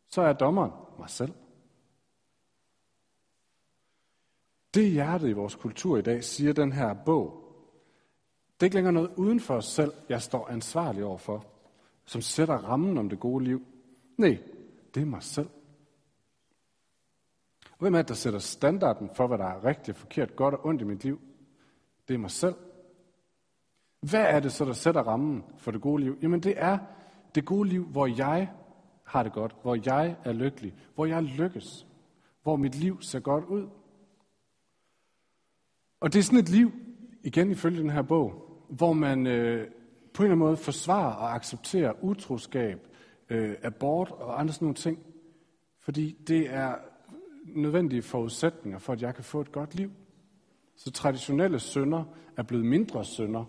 så 0.10 0.22
er 0.22 0.34
dommeren 0.34 0.72
mig 1.00 1.10
selv. 1.10 1.34
Det 4.74 4.92
hjertet 4.92 5.30
i 5.30 5.34
vores 5.34 5.56
kultur 5.56 5.98
i 5.98 6.02
dag, 6.02 6.24
siger 6.24 6.54
den 6.54 6.72
her 6.72 6.94
bog. 7.06 7.44
Det 8.54 8.64
er 8.64 8.66
ikke 8.66 8.76
længere 8.76 8.94
noget 8.94 9.12
uden 9.16 9.40
for 9.40 9.56
os 9.56 9.66
selv, 9.66 9.92
jeg 10.10 10.22
står 10.22 10.48
ansvarlig 10.48 11.04
overfor, 11.04 11.46
som 12.06 12.22
sætter 12.22 12.56
rammen 12.56 12.98
om 12.98 13.10
det 13.10 13.20
gode 13.20 13.44
liv. 13.44 13.62
Nej, 14.18 14.38
det 14.96 15.02
er 15.02 15.06
mig 15.06 15.24
selv. 15.24 15.50
Hvem 17.84 17.96
er 17.96 17.98
det, 17.98 18.08
der 18.08 18.16
sætter 18.16 18.40
standarden 18.40 19.10
for, 19.14 19.28
hvad 19.28 19.38
der 19.38 19.46
er 19.46 19.66
rigtigt, 19.66 19.98
forkert, 19.98 20.36
godt 20.36 20.56
og 20.56 20.66
ondt 20.66 20.82
i 20.82 20.86
mit 20.86 21.04
liv? 21.04 21.20
Det 22.08 22.14
er 22.14 22.18
mig 22.18 22.32
selv. 22.32 22.56
Hvad 24.02 24.22
er 24.22 24.40
det 24.40 24.52
så, 24.52 24.66
der 24.66 24.74
sætter 24.74 25.02
rammen 25.02 25.44
for 25.58 25.72
det 25.72 25.82
gode 25.82 26.04
liv? 26.04 26.18
Jamen 26.22 26.40
det 26.40 26.54
er 26.58 26.78
det 27.36 27.46
gode 27.46 27.70
liv, 27.70 27.86
hvor 27.86 28.08
jeg 28.08 28.52
har 29.04 29.24
det 29.24 29.34
godt, 29.34 29.56
hvor 29.62 29.78
jeg 29.86 30.16
er 30.24 30.32
lykkelig, 30.32 30.74
hvor 30.96 31.06
jeg 31.06 31.24
lykkes, 31.24 31.88
hvor 32.44 32.56
mit 32.56 32.76
liv 32.76 33.02
ser 33.02 33.20
godt 33.20 33.46
ud. 33.46 33.68
Og 36.00 36.14
det 36.14 36.20
er 36.20 36.24
sådan 36.24 36.40
et 36.40 36.50
liv, 36.50 36.72
igen 37.24 37.52
ifølge 37.52 37.82
den 37.82 37.90
her 37.90 38.02
bog, 38.02 38.34
hvor 38.70 38.94
man 38.94 39.28
øh, 39.28 39.68
på 40.14 40.24
en 40.24 40.26
eller 40.26 40.36
anden 40.36 40.40
måde 40.40 40.58
forsvarer 40.58 41.14
og 41.14 41.36
accepterer 41.36 42.04
utroskab, 42.04 42.88
øh, 43.30 43.56
abort 43.64 44.12
og 44.12 44.40
andre 44.40 44.54
sådan 44.54 44.66
nogle 44.66 44.76
ting. 44.76 45.00
Fordi 45.80 46.18
det 46.28 46.54
er 46.54 46.76
nødvendige 47.46 48.02
forudsætninger 48.02 48.80
for, 48.80 48.94
at 48.94 49.02
jeg 49.02 49.16
kan 49.16 49.24
få 49.24 49.42
et 49.42 49.52
godt 49.52 49.76
liv. 49.76 49.92
Så 50.76 50.92
traditionelle 50.92 51.60
synder 51.60 52.04
er 52.38 52.44
blevet 52.44 52.66
mindre 52.66 53.06
synder, 53.06 53.46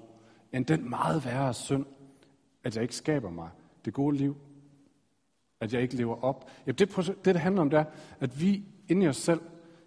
end 0.53 0.67
den 0.67 0.91
meget 0.91 1.25
værre 1.25 1.55
synd, 1.55 1.87
at 2.65 2.75
jeg 2.77 2.83
ikke 2.83 2.97
skaber 2.97 3.31
mig 3.31 3.49
det 3.85 3.95
gode 3.95 4.17
liv. 4.17 4.37
At 5.61 5.75
jeg 5.75 5.83
ikke 5.83 5.97
lever 5.97 6.25
op. 6.25 6.51
Ja, 6.67 6.73
det, 6.73 6.97
det, 6.97 7.25
det 7.25 7.37
handler 7.37 7.63
om, 7.63 7.71
det 7.71 7.79
er, 7.79 7.85
at 8.21 8.41
vi 8.41 8.65
inde 8.89 9.07
i 9.07 9.09
os 9.09 9.17
selv 9.17 9.41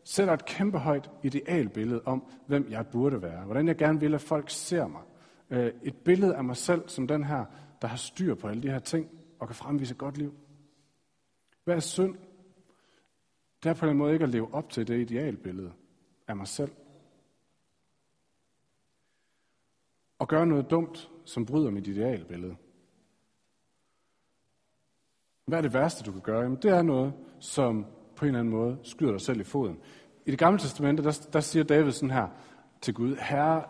sætter 0.03 0.33
et 0.33 0.45
kæmpe 0.45 0.77
højt 0.77 1.11
idealbillede 1.23 2.01
om, 2.05 2.23
hvem 2.47 2.67
jeg 2.69 2.87
burde 2.87 3.21
være. 3.21 3.45
Hvordan 3.45 3.67
jeg 3.67 3.75
gerne 3.75 3.99
vil, 3.99 4.13
at 4.13 4.21
folk 4.21 4.49
ser 4.49 4.87
mig. 4.87 5.01
Øh, 5.49 5.71
et 5.83 5.95
billede 5.95 6.35
af 6.35 6.43
mig 6.43 6.57
selv 6.57 6.89
som 6.89 7.07
den 7.07 7.23
her, 7.23 7.45
der 7.81 7.87
har 7.87 7.97
styr 7.97 8.35
på 8.35 8.47
alle 8.47 8.63
de 8.63 8.69
her 8.69 8.79
ting 8.79 9.09
og 9.39 9.47
kan 9.47 9.55
fremvise 9.55 9.91
et 9.91 9.97
godt 9.97 10.17
liv. 10.17 10.33
Hvad 11.63 11.75
er 11.75 11.79
synd? 11.79 12.15
Det 13.63 13.69
er 13.69 13.73
på 13.73 13.85
en 13.85 13.97
måde 13.97 14.13
ikke 14.13 14.23
at 14.23 14.29
leve 14.29 14.53
op 14.53 14.69
til 14.69 14.87
det 14.87 14.99
idealbillede 14.99 15.71
af 16.27 16.35
mig 16.35 16.47
selv. 16.47 16.71
Og 20.19 20.27
gøre 20.27 20.45
noget 20.45 20.71
dumt, 20.71 21.09
som 21.25 21.45
bryder 21.45 21.71
mit 21.71 21.87
idealbillede. 21.87 22.55
Hvad 25.45 25.57
er 25.57 25.61
det 25.61 25.73
værste, 25.73 26.03
du 26.03 26.11
kan 26.11 26.21
gøre? 26.21 26.41
Jamen, 26.41 26.57
det 26.61 26.71
er 26.71 26.81
noget, 26.81 27.13
som 27.39 27.85
på 28.15 28.25
en 28.25 28.27
eller 28.27 28.39
anden 28.39 28.53
måde 28.53 28.77
skyder 28.83 29.11
dig 29.11 29.21
selv 29.21 29.39
i 29.39 29.43
foden. 29.43 29.79
I 30.25 30.31
det 30.31 30.39
gamle 30.39 30.59
testamente, 30.59 31.03
der, 31.03 31.27
der 31.33 31.39
siger 31.39 31.63
David 31.63 31.91
sådan 31.91 32.11
her 32.11 32.27
til 32.81 32.93
Gud, 32.93 33.15
Herre, 33.15 33.63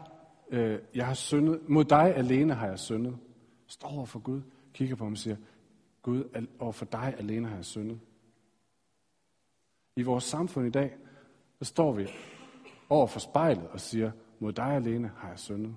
øh, 0.50 0.80
jeg 0.95 1.06
har 1.06 1.13
syndet, 1.13 1.69
mod 1.69 1.84
dig 1.84 2.15
alene 2.15 2.54
har 2.54 2.67
jeg 2.67 2.80
syndet. 2.80 3.17
Står 3.67 3.88
over 3.88 4.06
for 4.06 4.19
Gud, 4.19 4.41
kigger 4.73 4.95
på 4.95 5.04
ham 5.04 5.13
og 5.13 5.17
siger, 5.17 5.36
Gud, 6.02 6.47
over 6.60 6.71
for 6.71 6.86
dig 6.86 7.15
alene 7.17 7.47
har 7.47 7.56
jeg 7.56 7.65
syndet. 7.65 8.00
I 9.98 10.04
vores 10.04 10.24
samfund 10.24 10.68
i 10.68 10.70
dag, 10.70 10.98
der 11.60 11.66
står 11.66 11.92
vi 11.92 12.10
over 12.90 13.08
for 13.08 13.20
spejlet 13.20 13.68
og 13.68 13.80
siger, 13.80 14.12
mod 14.40 14.54
dig 14.54 14.66
alene 14.66 15.12
har 15.18 15.30
jeg 15.30 15.40
syndet. 15.40 15.76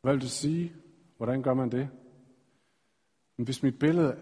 Hvad 0.00 0.12
vil 0.12 0.22
du 0.22 0.28
sige? 0.28 0.72
Hvordan 1.16 1.42
gør 1.42 1.54
man 1.54 1.70
det? 1.70 1.88
Men 3.36 3.44
hvis 3.44 3.62
mit 3.62 3.78
billede, 3.78 4.18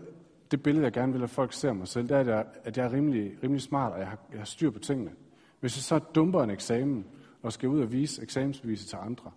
det 0.51 0.63
billede, 0.63 0.85
jeg 0.85 0.93
gerne 0.93 1.13
vil, 1.13 1.23
at 1.23 1.31
folk 1.31 1.53
ser 1.53 1.73
mig 1.73 1.89
selv, 1.89 2.09
det 2.09 2.17
er, 2.17 2.21
at 2.21 2.27
jeg, 2.27 2.47
at 2.65 2.77
jeg 2.77 2.85
er 2.85 2.93
rimelig, 2.93 3.43
rimelig 3.43 3.63
smart, 3.63 3.93
og 3.93 3.99
jeg 3.99 4.09
har, 4.09 4.19
jeg 4.31 4.41
har 4.41 4.45
styr 4.45 4.71
på 4.71 4.79
tingene. 4.79 5.15
Hvis 5.61 5.77
jeg 5.77 5.83
så 5.83 5.99
dumper 5.99 6.43
en 6.43 6.51
eksamen, 6.51 7.07
og 7.43 7.53
skal 7.53 7.69
ud 7.69 7.81
og 7.81 7.93
vise 7.93 8.23
eksamensbeviset 8.23 8.89
til 8.89 8.97
andre, 8.97 9.33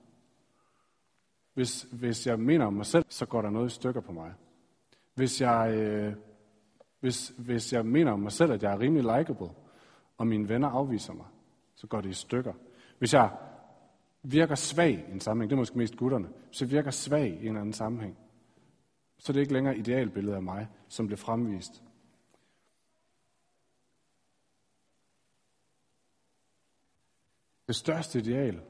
hvis, 1.54 1.82
hvis 1.82 2.28
jeg 2.28 2.40
mener 2.40 2.66
om 2.66 2.74
mig 2.74 2.86
selv, 2.86 3.06
så 3.10 3.26
går 3.26 3.42
der 3.42 3.50
noget 3.50 3.72
i 3.72 3.76
stykker 3.76 4.02
på 4.02 4.12
mig. 4.12 4.34
Hvis 5.18 5.42
jeg, 5.42 5.74
øh, 5.74 6.14
hvis, 7.00 7.34
hvis 7.38 7.74
jeg 7.74 7.86
mener 7.86 8.12
om 8.12 8.20
mig 8.20 8.32
selv, 8.32 8.52
at 8.52 8.64
jeg 8.64 8.74
er 8.74 8.80
rimelig 8.80 9.18
likable, 9.18 9.50
og 10.18 10.28
mine 10.28 10.50
venner 10.50 10.68
afviser 10.68 11.14
mig, 11.14 11.26
så 11.76 11.88
går 11.88 12.02
det 12.02 12.10
i 12.10 12.14
stykker. 12.14 12.54
Hvis 12.98 13.14
jeg 13.14 13.38
virker 14.24 14.56
svag 14.56 15.06
i 15.10 15.12
en 15.12 15.20
sammenhæng, 15.20 15.50
det 15.50 15.56
er 15.56 15.60
måske 15.60 15.78
mest 15.78 15.98
gutterne, 15.98 16.28
hvis 16.48 16.62
jeg 16.62 16.72
virker 16.72 16.92
svag 16.92 17.40
i 17.42 17.48
en 17.48 17.58
anden 17.58 17.74
sammenhæng, 17.74 18.18
så 19.18 19.32
er 19.32 19.34
det 19.34 19.40
ikke 19.40 19.54
længere 19.54 19.78
idealbillede 19.78 20.36
af 20.36 20.44
mig, 20.44 20.68
som 20.88 21.08
bliver 21.08 21.18
fremvist. 21.18 21.84
Det 27.68 27.76
største 27.76 28.20
ideal, 28.20 28.62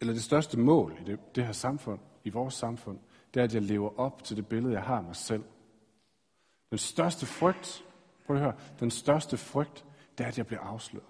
eller 0.00 0.14
det 0.14 0.22
største 0.22 0.58
mål 0.58 0.96
i 1.00 1.04
det, 1.04 1.36
det 1.36 1.44
her 1.44 1.52
samfund, 1.52 2.00
i 2.24 2.30
vores 2.30 2.54
samfund, 2.54 2.98
det 3.34 3.40
er, 3.40 3.44
at 3.44 3.54
jeg 3.54 3.62
lever 3.62 3.98
op 3.98 4.24
til 4.24 4.36
det 4.36 4.46
billede, 4.46 4.74
jeg 4.74 4.82
har 4.82 4.96
af 4.96 5.04
mig 5.04 5.16
selv. 5.16 5.44
Den 6.70 6.78
største 6.78 7.26
frygt, 7.26 7.84
prøv 8.26 8.36
at 8.36 8.42
høre, 8.42 8.54
den 8.80 8.90
største 8.90 9.36
frygt, 9.36 9.84
det 10.18 10.24
er, 10.24 10.28
at 10.28 10.38
jeg 10.38 10.46
bliver 10.46 10.60
afsløret. 10.60 11.06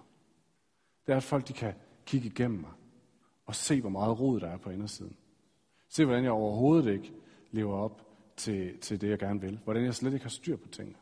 Det 1.05 1.13
er, 1.13 1.17
at 1.17 1.23
folk 1.23 1.47
de 1.47 1.53
kan 1.53 1.73
kigge 2.05 2.27
igennem 2.27 2.59
mig 2.59 2.71
og 3.45 3.55
se, 3.55 3.81
hvor 3.81 3.89
meget 3.89 4.19
rod 4.19 4.39
der 4.39 4.47
er 4.47 4.57
på 4.57 4.69
indersiden. 4.69 5.17
Se, 5.89 6.05
hvordan 6.05 6.23
jeg 6.23 6.31
overhovedet 6.31 6.93
ikke 6.93 7.13
lever 7.51 7.77
op 7.77 8.07
til, 8.37 8.79
til 8.79 9.01
det, 9.01 9.09
jeg 9.09 9.19
gerne 9.19 9.41
vil. 9.41 9.59
Hvordan 9.63 9.83
jeg 9.83 9.95
slet 9.95 10.13
ikke 10.13 10.25
har 10.25 10.29
styr 10.29 10.55
på 10.55 10.67
tingene. 10.67 10.97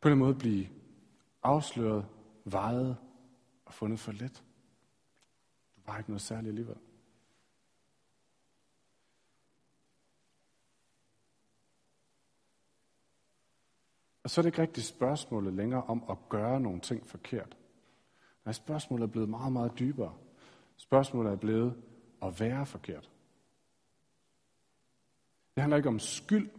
På 0.00 0.08
den 0.10 0.18
måde 0.18 0.34
blive 0.34 0.68
afsløret, 1.42 2.06
vejet 2.44 2.96
og 3.64 3.74
fundet 3.74 4.00
for 4.00 4.12
let. 4.12 4.44
Du 5.76 5.80
var 5.86 5.98
ikke 5.98 6.10
noget 6.10 6.22
særligt 6.22 6.48
alligevel. 6.48 6.76
Og 14.22 14.30
så 14.30 14.40
er 14.40 14.42
det 14.42 14.48
ikke 14.48 14.62
rigtigt 14.62 14.86
spørgsmålet 14.86 15.54
længere 15.54 15.82
om 15.82 16.04
at 16.10 16.16
gøre 16.28 16.60
nogle 16.60 16.80
ting 16.80 17.06
forkert. 17.06 17.56
Nej, 18.44 18.52
spørgsmålet 18.52 19.02
er 19.02 19.12
blevet 19.12 19.28
meget, 19.28 19.52
meget 19.52 19.78
dybere. 19.78 20.14
Spørgsmålet 20.76 21.32
er 21.32 21.36
blevet 21.36 21.82
at 22.22 22.40
være 22.40 22.66
forkert. 22.66 23.10
Det 25.54 25.62
handler 25.62 25.76
ikke 25.76 25.88
om 25.88 25.98
skyld, 25.98 26.50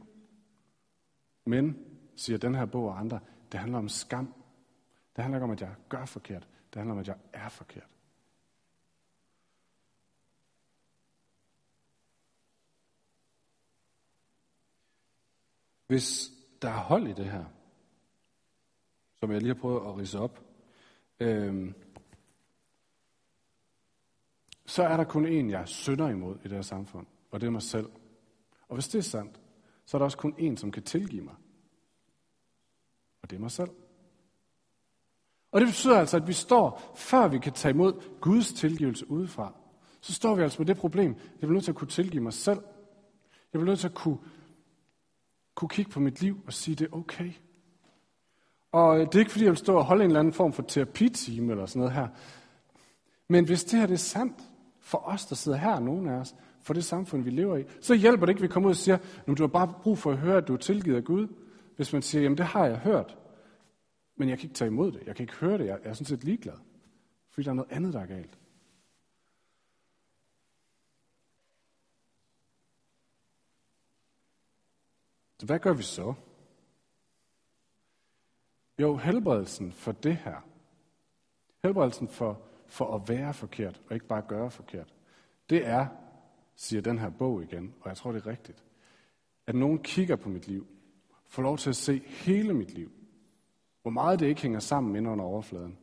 men, 1.46 1.86
siger 2.16 2.38
den 2.38 2.56
her 2.56 2.66
bog 2.66 2.86
og 2.86 3.00
andre, 3.00 3.20
det 3.52 3.60
handler 3.60 3.78
om 3.78 3.90
skam. 3.90 4.34
Det 5.16 5.24
handler 5.24 5.38
ikke 5.38 5.44
om, 5.44 5.52
at 5.52 5.62
jeg 5.62 5.76
gør 5.90 6.06
forkert. 6.06 6.48
Det 6.74 6.80
handler 6.80 6.94
om, 6.94 7.00
at 7.00 7.08
jeg 7.08 7.18
er 7.34 7.50
forkert. 7.50 7.90
Hvis 15.88 16.32
der 16.64 16.70
er 16.70 16.78
hold 16.78 17.08
i 17.08 17.14
det 17.14 17.26
her, 17.26 17.46
som 19.16 19.32
jeg 19.32 19.42
lige 19.42 19.54
har 19.54 19.62
prøvet 19.62 19.88
at 19.88 19.98
rise 19.98 20.20
op, 20.20 20.40
øhm, 21.20 21.74
så 24.66 24.84
er 24.84 24.98
der 24.98 25.04
kun 25.04 25.26
én, 25.26 25.52
jeg 25.52 25.68
synder 25.68 26.10
imod 26.10 26.36
i 26.36 26.44
det 26.44 26.52
her 26.52 26.62
samfund, 26.62 27.08
og 27.32 27.42
det 27.42 27.48
er 27.48 27.52
mig 27.52 27.62
selv. 27.62 27.90
Og 28.68 28.76
hvis 28.76 28.88
det 28.88 29.00
er 29.00 29.04
sandt, 29.04 29.42
så 29.86 29.98
er 29.98 30.00
der 30.00 30.06
også 30.06 30.18
kun 30.18 30.34
én, 30.40 30.56
som 30.56 30.72
kan 30.72 30.84
tilgive 30.84 31.24
mig. 31.24 31.36
Og 33.22 33.30
det 33.30 33.36
er 33.36 33.40
mig 33.40 33.52
selv. 33.52 33.70
Og 35.52 35.62
det 35.62 35.68
betyder 35.68 36.00
altså, 36.00 36.18
at 36.18 36.28
vi 36.28 36.34
står, 36.34 36.94
før 36.96 37.28
vi 37.28 37.40
kan 37.40 37.54
tage 37.54 37.74
imod 37.74 38.20
Guds 38.22 38.54
tilgivelse 38.54 39.12
udefra, 39.12 39.54
så 40.02 40.14
står 40.14 40.36
vi 40.36 40.44
altså 40.44 40.62
med 40.62 40.68
det 40.68 40.78
problem, 40.78 41.16
jeg 41.16 41.40
bliver 41.40 41.54
nødt 41.54 41.64
til 41.64 41.72
at 41.72 41.78
kunne 41.78 41.88
tilgive 41.88 42.24
mig 42.24 42.34
selv. 42.34 42.60
Jeg 43.54 43.60
bliver 43.60 43.66
nødt 43.66 43.80
til 43.80 43.88
at 43.88 43.94
kunne, 43.94 44.18
kunne 45.56 45.70
kigge 45.70 45.92
på 45.92 46.00
mit 46.00 46.22
liv 46.22 46.44
og 46.48 46.54
sige, 46.54 46.76
det 46.76 46.88
er 46.92 46.96
okay. 46.96 47.32
Og 48.72 49.00
øh, 49.00 49.06
det 49.06 49.16
er 49.16 49.20
ikke, 49.20 49.32
fordi 49.32 49.46
jeg 49.46 49.52
vil 49.52 49.58
stå 49.58 49.76
og 49.76 49.86
holde 49.86 50.04
en 50.04 50.10
eller 50.10 50.20
anden 50.20 50.34
form 50.34 50.54
for 50.54 50.64
terapitime 50.64 51.52
eller 51.52 51.66
sådan 51.66 51.80
noget 51.80 51.94
her. 51.94 52.08
Men 53.28 53.46
hvis 53.46 53.64
det 53.64 53.80
her 53.80 53.86
det 53.86 53.94
er 53.94 53.98
sandt 53.98 54.44
for 54.82 54.98
os, 54.98 55.26
der 55.26 55.36
sidder 55.36 55.58
her, 55.58 55.80
nogen 55.80 56.08
af 56.08 56.14
os, 56.14 56.36
for 56.62 56.74
det 56.74 56.84
samfund, 56.84 57.24
vi 57.24 57.30
lever 57.30 57.58
i, 57.58 57.64
så 57.82 57.96
hjælper 57.96 58.26
det 58.26 58.32
ikke, 58.32 58.40
at 58.40 58.44
vi 58.44 58.48
kommer 58.48 58.70
ud 58.70 58.74
og 58.74 58.78
siger, 58.78 58.98
nu 59.28 59.34
du 59.34 59.44
har 59.44 59.48
bare 59.48 59.74
brug 59.82 59.98
for 59.98 60.12
at 60.12 60.18
høre, 60.18 60.38
at 60.38 60.48
du 60.48 60.54
er 60.54 60.58
tilgivet 60.58 60.98
af 60.98 61.04
Gud. 61.04 61.28
Hvis 61.76 61.94
man 61.94 62.02
siger, 62.02 62.22
jamen 62.22 62.38
det 62.38 62.46
har 62.46 62.66
jeg 62.66 62.78
hørt, 62.78 63.18
men 64.18 64.30
jeg 64.30 64.38
kan 64.38 64.46
ikke 64.46 64.56
tage 64.56 64.68
imod 64.68 64.92
det. 64.92 65.02
Jeg 65.06 65.16
kan 65.16 65.24
ikke 65.24 65.36
høre 65.36 65.58
det. 65.58 65.66
Jeg 65.66 65.80
er 65.84 65.94
sådan 65.94 66.06
set 66.06 66.24
ligeglad. 66.24 66.54
Fordi 67.32 67.46
der 67.46 67.52
er 67.52 67.56
noget 67.56 67.72
andet, 67.72 67.94
der 67.94 68.00
er 68.00 68.06
galt. 68.06 68.38
Så 75.44 75.48
hvad 75.48 75.60
gør 75.60 75.74
vi 75.74 75.84
så? 75.84 76.14
Jo, 78.80 78.96
helbredelsen 78.96 79.72
for 79.72 79.92
det 79.92 80.16
her, 80.16 80.48
helbredelsen 81.64 82.08
for 82.08 82.42
for 82.68 82.96
at 82.96 83.10
være 83.10 83.34
forkert, 83.34 83.82
og 83.88 83.94
ikke 83.94 84.06
bare 84.06 84.22
gøre 84.22 84.52
forkert. 84.52 84.94
Det 85.50 85.68
er, 85.68 85.88
siger 86.56 86.82
den 86.82 87.00
her 87.00 87.10
bog 87.10 87.44
igen, 87.44 87.74
og 87.82 87.90
jeg 87.90 87.98
tror, 87.98 88.12
det 88.12 88.26
er 88.26 88.28
rigtigt, 88.28 88.64
at 89.48 89.56
nogen 89.56 89.80
kigger 89.84 90.16
på 90.16 90.30
mit 90.30 90.48
liv, 90.48 90.68
får 91.28 91.42
lov 91.42 91.58
til 91.58 91.70
at 91.70 91.76
se 91.76 92.00
hele 92.08 92.54
mit 92.54 92.74
liv, 92.74 92.92
hvor 93.82 93.92
meget 93.92 94.20
det 94.20 94.28
ikke 94.28 94.42
hænger 94.42 94.60
sammen 94.60 94.96
ind 94.96 95.08
under 95.08 95.26
overfladen, 95.26 95.78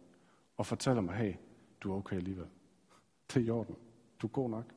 og 0.56 0.66
fortæller 0.66 1.02
mig, 1.02 1.14
hey, 1.14 1.34
du 1.80 1.92
er 1.92 1.96
okay 1.96 2.16
alligevel. 2.16 2.48
Det 3.28 3.42
er 3.42 3.46
i 3.46 3.50
orden. 3.50 3.76
Du 4.22 4.26
er 4.26 4.30
god 4.30 4.50
nok. 4.50 4.74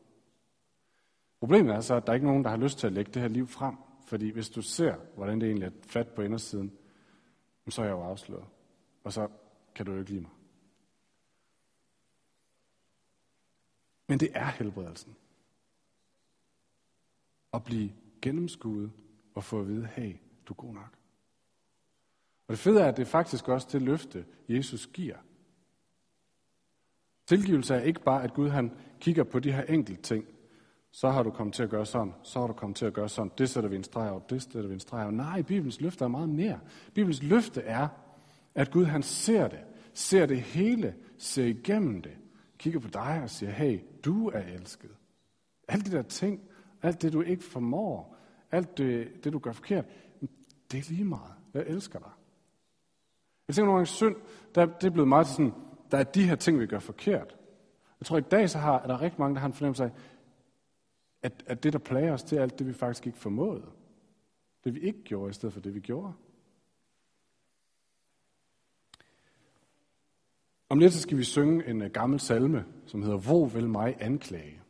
Problemet 1.39 1.76
er 1.76 1.80
så, 1.80 1.96
at 1.96 2.06
der 2.06 2.12
er 2.12 2.15
ikke 2.15 2.28
nogen, 2.28 2.43
der 2.43 2.50
har 2.50 2.58
lyst 2.58 2.80
til 2.80 2.88
at 2.88 2.93
lægge 2.93 3.12
det 3.12 3.22
her 3.22 3.30
liv 3.30 3.48
frem, 3.48 3.76
fordi 4.06 4.30
hvis 4.30 4.50
du 4.50 4.62
ser, 4.62 4.96
hvordan 5.16 5.42
det 5.42 5.48
egentlig 5.48 5.66
er 5.66 5.88
fat 5.88 6.08
på 6.08 6.22
indersiden, 6.22 6.72
så 7.70 7.82
er 7.82 7.86
jeg 7.86 7.94
jo 7.94 8.02
afsløret. 8.02 8.46
Og 9.04 9.13
så 9.13 9.28
kan 9.76 9.86
du 9.86 9.92
jo 9.92 10.00
ikke 10.00 10.12
lide 10.12 10.22
mig. 10.22 10.32
Men 14.08 14.20
det 14.20 14.30
er 14.34 14.46
helbredelsen. 14.46 15.16
At 17.54 17.63
blive 17.63 17.92
gennemskuet 18.22 18.92
og 19.36 19.44
få 19.44 19.60
at 19.60 19.68
vide, 19.68 19.86
hey, 19.86 20.16
du 20.48 20.54
er 20.54 20.58
god 20.58 20.74
nok. 20.74 20.98
Og 22.48 22.52
det 22.52 22.60
fede 22.60 22.82
er, 22.82 22.88
at 22.88 22.98
det 22.98 23.04
er 23.04 23.08
faktisk 23.08 23.48
også 23.48 23.68
det 23.72 23.82
løfte, 23.82 24.26
Jesus 24.50 24.88
giver. 24.88 25.18
Tilgivelse 27.26 27.76
er 27.76 27.82
ikke 27.82 28.04
bare, 28.04 28.24
at 28.24 28.34
Gud 28.34 28.50
han 28.50 28.78
kigger 29.00 29.24
på 29.24 29.39
de 29.39 29.52
her 29.52 29.63
enkelte 29.63 30.02
ting. 30.02 30.26
Så 30.95 31.10
har 31.10 31.23
du 31.23 31.32
kommet 31.32 31.53
til 31.56 31.63
at 31.63 31.69
gøre 31.69 31.86
sådan, 31.86 32.13
så 32.23 32.39
har 32.39 32.47
du 32.47 32.53
kommet 32.53 32.77
til 32.77 32.86
at 32.86 32.93
gøre 32.93 33.10
sådan. 33.10 33.32
Det 33.38 33.49
sætter 33.49 33.69
vi 33.69 33.75
en 33.75 33.84
streg 33.84 34.12
over, 34.12 34.19
det 34.19 34.41
sætter 34.41 34.67
vi 34.67 34.73
en 34.73 34.79
streg 34.79 35.03
over. 35.03 35.12
Nej, 35.12 35.41
Bibelens 35.41 35.82
løfte 35.82 36.03
er 36.03 36.08
meget 36.08 36.29
mere. 36.29 36.60
Bibelens 36.93 37.23
løfte 37.23 37.62
er, 37.62 37.88
at 38.56 38.71
Gud 38.71 38.86
han 38.86 39.03
ser 39.03 39.47
det, 39.47 39.60
ser 39.93 40.25
det 40.25 40.41
hele, 40.41 40.95
ser 41.17 41.45
igennem 41.45 42.01
det, 42.01 42.17
kigger 42.58 42.79
på 42.79 42.88
dig 42.88 43.19
og 43.23 43.29
siger, 43.29 43.51
hey, 43.51 43.79
du 44.06 44.27
er 44.27 44.39
elsket. 44.39 44.89
Alt 45.67 45.86
de 45.86 45.91
der 45.91 46.01
ting, 46.01 46.41
alt 46.82 47.01
det 47.01 47.13
du 47.13 47.21
ikke 47.21 47.43
formår, 47.43 48.15
alt 48.51 48.77
det, 48.77 49.08
det 49.23 49.34
du 49.34 49.39
gør 49.39 49.51
forkert, 49.51 49.86
det 50.71 50.79
er 50.79 50.89
lige 50.89 51.06
meget. 51.06 51.34
Jeg 51.53 51.63
elsker 51.67 51.99
dig. 51.99 52.12
Jeg 53.47 53.56
tænker 53.56 53.65
nogle 53.65 53.77
gange, 53.77 53.88
synd, 53.88 54.15
der, 54.56 54.65
det 54.65 54.88
er 54.88 54.91
blevet 54.91 55.08
meget 55.08 55.27
til 55.27 55.36
sådan, 55.36 55.53
der 55.91 55.97
er 55.97 56.03
de 56.03 56.27
her 56.27 56.36
ting, 56.36 56.60
vi 56.60 56.67
gør 56.67 56.79
forkert. 56.79 57.38
Jeg 57.99 58.06
tror, 58.06 58.17
i 58.17 58.21
dag 58.21 58.49
så 58.49 58.58
har, 58.58 58.79
er 58.79 58.88
der 58.88 59.01
rigtig 59.01 59.19
mange, 59.19 59.36
der 59.36 59.41
har 59.41 59.47
en 59.47 59.53
fornemmelse 59.53 59.84
af, 59.84 59.91
at, 61.23 61.43
at 61.47 61.63
det, 61.63 61.73
der 61.73 61.79
plager 61.79 62.13
os, 62.13 62.23
det 62.23 62.38
er 62.38 62.41
alt 62.41 62.59
det, 62.59 62.67
vi 62.67 62.73
faktisk 62.73 63.07
ikke 63.07 63.19
formåede. 63.19 63.65
Det, 64.63 64.75
vi 64.75 64.79
ikke 64.79 65.03
gjorde, 65.03 65.29
i 65.29 65.33
stedet 65.33 65.53
for 65.53 65.62
det, 65.62 65.75
vi 65.75 65.79
gjorde. 65.79 66.13
Om 70.69 70.79
lidt 70.79 70.93
så 70.93 71.01
skal 71.01 71.17
vi 71.17 71.23
synge 71.23 71.67
en 71.67 71.81
uh, 71.81 71.88
gammel 71.88 72.19
salme, 72.19 72.65
som 72.86 73.01
hedder 73.01 73.17
Hvor 73.17 73.45
vil 73.45 73.69
mig 73.69 73.95
anklage? 73.99 74.62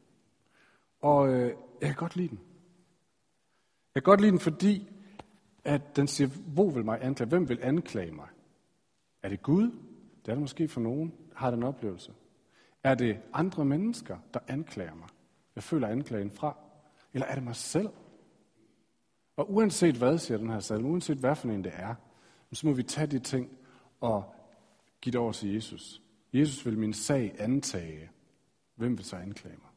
Og 0.99 1.29
uh, 1.29 1.35
jeg 1.37 1.55
kan 1.81 1.95
godt 1.95 2.15
lide 2.15 2.27
den. 2.27 2.39
Jeg 3.95 4.03
kan 4.03 4.11
godt 4.11 4.21
lide 4.21 4.31
den, 4.31 4.39
fordi 4.39 4.89
at 5.63 5.95
den 5.95 6.07
siger, 6.07 6.27
hvor 6.27 6.69
vil 6.69 6.85
mig 6.85 6.99
anklage? 7.01 7.29
Hvem 7.29 7.49
vil 7.49 7.59
anklage 7.61 8.11
mig? 8.11 8.27
Er 9.23 9.29
det 9.29 9.41
Gud? 9.41 9.71
Det 10.25 10.31
er 10.31 10.33
det 10.33 10.41
måske 10.41 10.67
for 10.67 10.81
nogen, 10.81 11.13
har 11.35 11.51
den 11.51 11.63
oplevelse. 11.63 12.13
Er 12.83 12.95
det 12.95 13.19
andre 13.33 13.65
mennesker, 13.65 14.17
der 14.33 14.39
anklager 14.47 14.95
mig? 14.95 15.09
Jeg 15.55 15.63
føler 15.63 15.87
anklagen 15.87 16.31
fra. 16.31 16.57
Eller 17.13 17.27
er 17.27 17.35
det 17.35 17.43
mig 17.43 17.55
selv? 17.55 17.89
Og 19.35 19.53
uanset 19.53 19.95
hvad, 19.95 20.17
siger 20.17 20.37
den 20.37 20.49
her 20.49 20.59
salme, 20.59 20.87
uanset 20.87 21.17
hvad 21.17 21.35
for 21.35 21.49
en 21.49 21.63
det 21.63 21.71
er, 21.75 21.95
så 22.53 22.67
må 22.67 22.73
vi 22.73 22.83
tage 22.83 23.07
de 23.07 23.19
ting 23.19 23.57
og 24.01 24.35
give 25.01 25.11
det 25.11 25.19
over 25.19 25.31
til 25.31 25.53
Jesus. 25.53 26.01
Jesus 26.33 26.65
vil 26.65 26.77
min 26.77 26.93
sag 26.93 27.35
antage. 27.39 28.09
Hvem 28.75 28.97
vil 28.97 29.05
så 29.05 29.15
anklage 29.15 29.57
mig? 29.57 29.69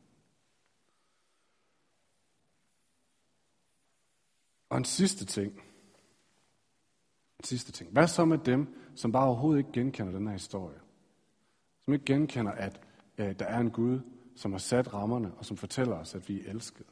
Og 4.69 4.79
en 4.79 4.85
sidste 4.85 5.25
ting. 5.25 5.53
En 7.39 7.45
sidste 7.45 7.73
ting. 7.73 7.93
Hvad 7.93 8.09
så 8.09 8.25
med 8.25 8.39
dem, 8.39 8.75
som 8.95 9.13
bare 9.13 9.27
overhovedet 9.27 9.59
ikke 9.59 9.73
genkender 9.73 10.13
den 10.13 10.27
her 10.27 10.33
historie? 10.33 10.79
Som 11.85 11.95
ikke 11.95 12.05
genkender, 12.05 12.53
at 12.53 12.81
øh, 13.19 13.39
der 13.39 13.45
er 13.45 13.59
en 13.59 13.71
Gud, 13.71 14.01
som 14.37 14.53
har 14.53 14.59
sat 14.59 14.95
rammerne, 14.95 15.35
og 15.35 15.45
som 15.45 15.57
fortæller 15.57 15.97
os, 15.97 16.15
at 16.15 16.29
vi 16.29 16.41
er 16.41 16.51
elskede. 16.51 16.89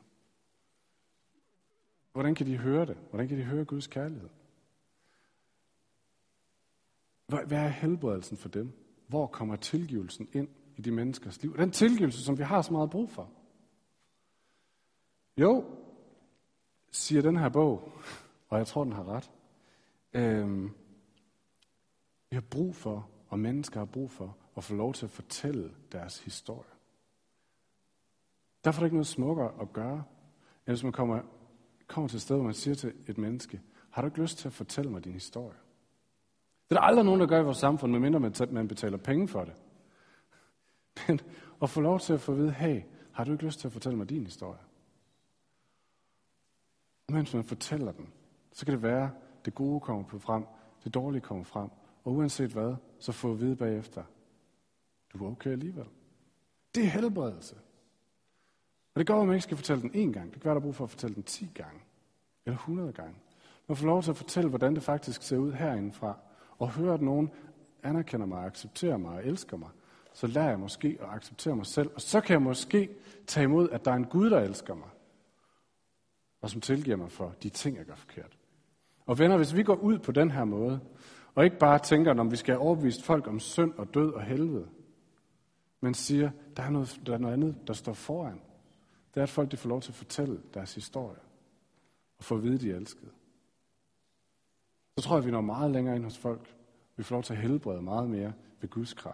Hvordan 2.13 2.35
kan 2.35 2.47
de 2.47 2.57
høre 2.57 2.87
det? 2.87 2.97
Hvordan 3.11 3.29
kan 3.29 3.39
de 3.39 3.45
høre 3.45 3.65
Guds 3.65 3.87
kærlighed? 3.87 4.29
Hvad 7.27 7.59
er 7.59 7.69
helbredelsen 7.69 8.37
for 8.37 8.49
dem? 8.49 8.73
Hvor 9.07 9.27
kommer 9.27 9.57
tilgivelsen 9.57 10.29
ind 10.33 10.49
i 10.77 10.83
de 10.83 10.91
menneskers 10.91 11.43
liv? 11.43 11.57
Den 11.57 11.71
tilgivelse, 11.71 12.25
som 12.25 12.39
vi 12.39 12.43
har 12.43 12.63
så 12.63 12.73
meget 12.73 12.91
brug 12.91 13.11
for. 13.11 13.31
Jo, 15.37 15.65
siger 16.91 17.23
den 17.23 17.37
her 17.37 17.49
bog, 17.49 17.93
og 18.49 18.59
jeg 18.59 18.67
tror, 18.67 18.85
den 18.85 18.93
har 18.93 19.05
ret. 19.05 19.31
Øhm, 20.13 20.71
vi 22.31 22.37
har 22.37 22.45
brug 22.51 22.75
for, 22.75 23.09
og 23.29 23.39
mennesker 23.39 23.81
har 23.81 23.87
brug 23.87 24.11
for, 24.11 24.37
at 24.57 24.65
få 24.65 24.75
lov 24.75 24.95
til 24.95 25.07
at 25.07 25.11
fortælle 25.11 25.75
deres 25.93 26.19
historie. 26.19 26.74
Derfor 28.65 28.79
er 28.79 28.81
der 28.81 28.87
ikke 28.87 28.97
noget 28.97 29.07
smukkere 29.07 29.53
at 29.61 29.73
gøre, 29.73 29.97
end 29.97 30.67
hvis 30.67 30.83
man 30.83 30.93
kommer, 30.93 31.21
kommer 31.87 32.09
til 32.09 32.17
et 32.17 32.23
sted, 32.23 32.37
hvor 32.37 32.45
man 32.45 32.55
siger 32.55 32.75
til 32.75 32.93
et 33.07 33.19
menneske, 33.19 33.61
har 33.91 34.03
du 34.03 34.07
ikke 34.09 34.21
lyst 34.21 34.39
til 34.39 34.49
at 34.49 34.53
fortælle 34.53 34.91
mig 34.91 35.05
din 35.05 35.13
historie? 35.13 35.57
Det 36.69 36.77
er 36.77 36.81
der 36.81 36.87
aldrig 36.87 37.05
nogen, 37.05 37.21
der 37.21 37.27
gør 37.27 37.41
i 37.41 37.45
vores 37.45 37.59
samfund, 37.59 37.93
medmindre 37.93 38.21
man, 38.51 38.69
betaler 38.69 38.97
penge 38.97 39.29
for 39.29 39.45
det. 39.45 39.55
Men 41.09 41.21
at 41.63 41.71
få 41.71 41.81
lov 41.81 42.01
til 42.01 42.13
at 42.13 42.21
få 42.21 42.33
at 42.33 42.39
vide, 42.39 42.53
hey, 42.53 42.83
har 43.13 43.25
du 43.25 43.33
ikke 43.33 43.45
lyst 43.45 43.61
til 43.61 43.69
at 43.69 43.73
fortælle 43.73 43.99
mig 43.99 44.09
din 44.09 44.25
historie? 44.25 44.61
Og 47.09 47.15
mens 47.15 47.35
man 47.35 47.45
fortæller 47.45 47.93
den, 47.93 48.13
så 48.53 48.65
kan 48.65 48.75
det 48.75 48.83
være, 48.83 49.05
at 49.05 49.45
det 49.45 49.55
gode 49.55 49.81
kommer 49.81 50.05
på 50.05 50.19
frem, 50.19 50.45
det 50.85 50.95
dårlige 50.95 51.21
kommer 51.21 51.45
frem. 51.45 51.71
Og 52.05 52.13
uanset 52.13 52.51
hvad, 52.51 52.75
så 52.99 53.13
få 53.13 53.33
at 53.33 53.41
vide 53.41 53.57
bagefter, 53.57 54.03
du 55.13 55.25
er 55.25 55.31
okay 55.31 55.51
alligevel. 55.51 55.87
Det 56.75 56.85
er 56.85 56.89
helbredelse. 56.89 57.57
Og 58.95 58.99
det 58.99 59.07
går, 59.07 59.21
at 59.21 59.27
man 59.27 59.35
ikke 59.35 59.43
skal 59.43 59.57
fortælle 59.57 59.83
den 59.83 59.91
én 59.91 60.13
gang. 60.13 60.33
Det 60.33 60.41
kan 60.41 60.45
være, 60.45 60.55
der 60.55 60.61
er 60.61 60.65
brug 60.65 60.75
for 60.75 60.85
at 60.85 60.91
fortælle 60.91 61.15
den 61.15 61.23
10 61.23 61.51
gange. 61.55 61.81
Eller 62.47 62.59
100 62.59 62.93
gange. 62.93 63.15
Man 63.69 63.77
får 63.77 63.87
lov 63.87 64.03
til 64.03 64.11
at 64.11 64.17
fortælle, 64.17 64.51
hvordan 64.51 64.75
det 64.75 64.83
faktisk 64.83 65.23
ser 65.23 65.37
ud 65.37 65.53
herindefra. 65.53 66.17
Og 66.59 66.71
høre, 66.71 66.95
at 66.95 67.03
nogen 67.03 67.31
anerkender 67.83 68.27
mig, 68.27 68.47
accepterer 68.47 68.97
mig 68.97 69.11
og 69.11 69.27
elsker 69.27 69.57
mig. 69.57 69.69
Så 70.13 70.27
lærer 70.27 70.49
jeg 70.49 70.59
måske 70.59 70.99
at 71.01 71.09
acceptere 71.09 71.57
mig 71.57 71.67
selv. 71.67 71.91
Og 71.95 72.01
så 72.01 72.21
kan 72.21 72.33
jeg 72.33 72.43
måske 72.43 72.89
tage 73.27 73.45
imod, 73.45 73.71
at 73.71 73.85
der 73.85 73.91
er 73.91 73.97
en 73.97 74.05
Gud, 74.05 74.31
der 74.31 74.41
elsker 74.41 74.75
mig. 74.75 74.89
Og 76.41 76.51
som 76.51 76.61
tilgiver 76.61 76.97
mig 76.97 77.11
for 77.11 77.35
de 77.43 77.49
ting, 77.49 77.77
jeg 77.77 77.85
gør 77.85 77.95
forkert. 77.95 78.39
Og 79.07 79.19
venner, 79.19 79.37
hvis 79.37 79.57
vi 79.57 79.63
går 79.63 79.75
ud 79.75 79.99
på 79.99 80.13
den 80.13 80.31
her 80.31 80.45
måde, 80.45 80.81
og 81.35 81.45
ikke 81.45 81.59
bare 81.59 81.79
tænker, 81.79 82.21
om 82.21 82.31
vi 82.31 82.37
skal 82.37 82.59
overbevise 82.59 83.05
folk 83.05 83.27
om 83.27 83.41
synd 83.41 83.73
og 83.77 83.95
død 83.95 84.13
og 84.13 84.23
helvede, 84.23 84.69
men 85.81 85.95
siger, 85.95 86.31
der 86.57 86.63
er 86.63 86.71
noget, 86.71 87.01
der 87.07 87.15
er 87.15 87.19
noget 87.19 87.35
andet, 87.35 87.57
der 87.67 87.73
står 87.73 87.93
foran. 87.93 88.41
Det 89.15 89.21
er, 89.21 89.23
at 89.23 89.29
folk 89.31 89.51
de 89.51 89.57
får 89.57 89.69
lov 89.69 89.81
til 89.81 89.91
at 89.91 89.95
fortælle 89.95 90.43
deres 90.55 90.75
historie, 90.75 91.21
og 92.19 92.25
få 92.25 92.37
at 92.37 92.43
vide, 92.43 92.59
de 92.59 92.71
er 92.71 92.77
elskede. 92.77 93.11
Så 94.99 95.05
tror 95.05 95.17
jeg, 95.17 95.19
at 95.19 95.27
vi 95.27 95.31
når 95.31 95.41
meget 95.41 95.71
længere 95.71 95.97
ind 95.97 96.05
hos 96.05 96.19
folk. 96.19 96.55
Vi 96.97 97.03
får 97.03 97.15
lov 97.15 97.23
til 97.23 97.33
at 97.33 97.39
helbrede 97.39 97.83
meget 97.83 98.11
mere 98.11 98.33
ved 98.61 98.69
Guds 98.69 98.95
kraft. 98.95 99.13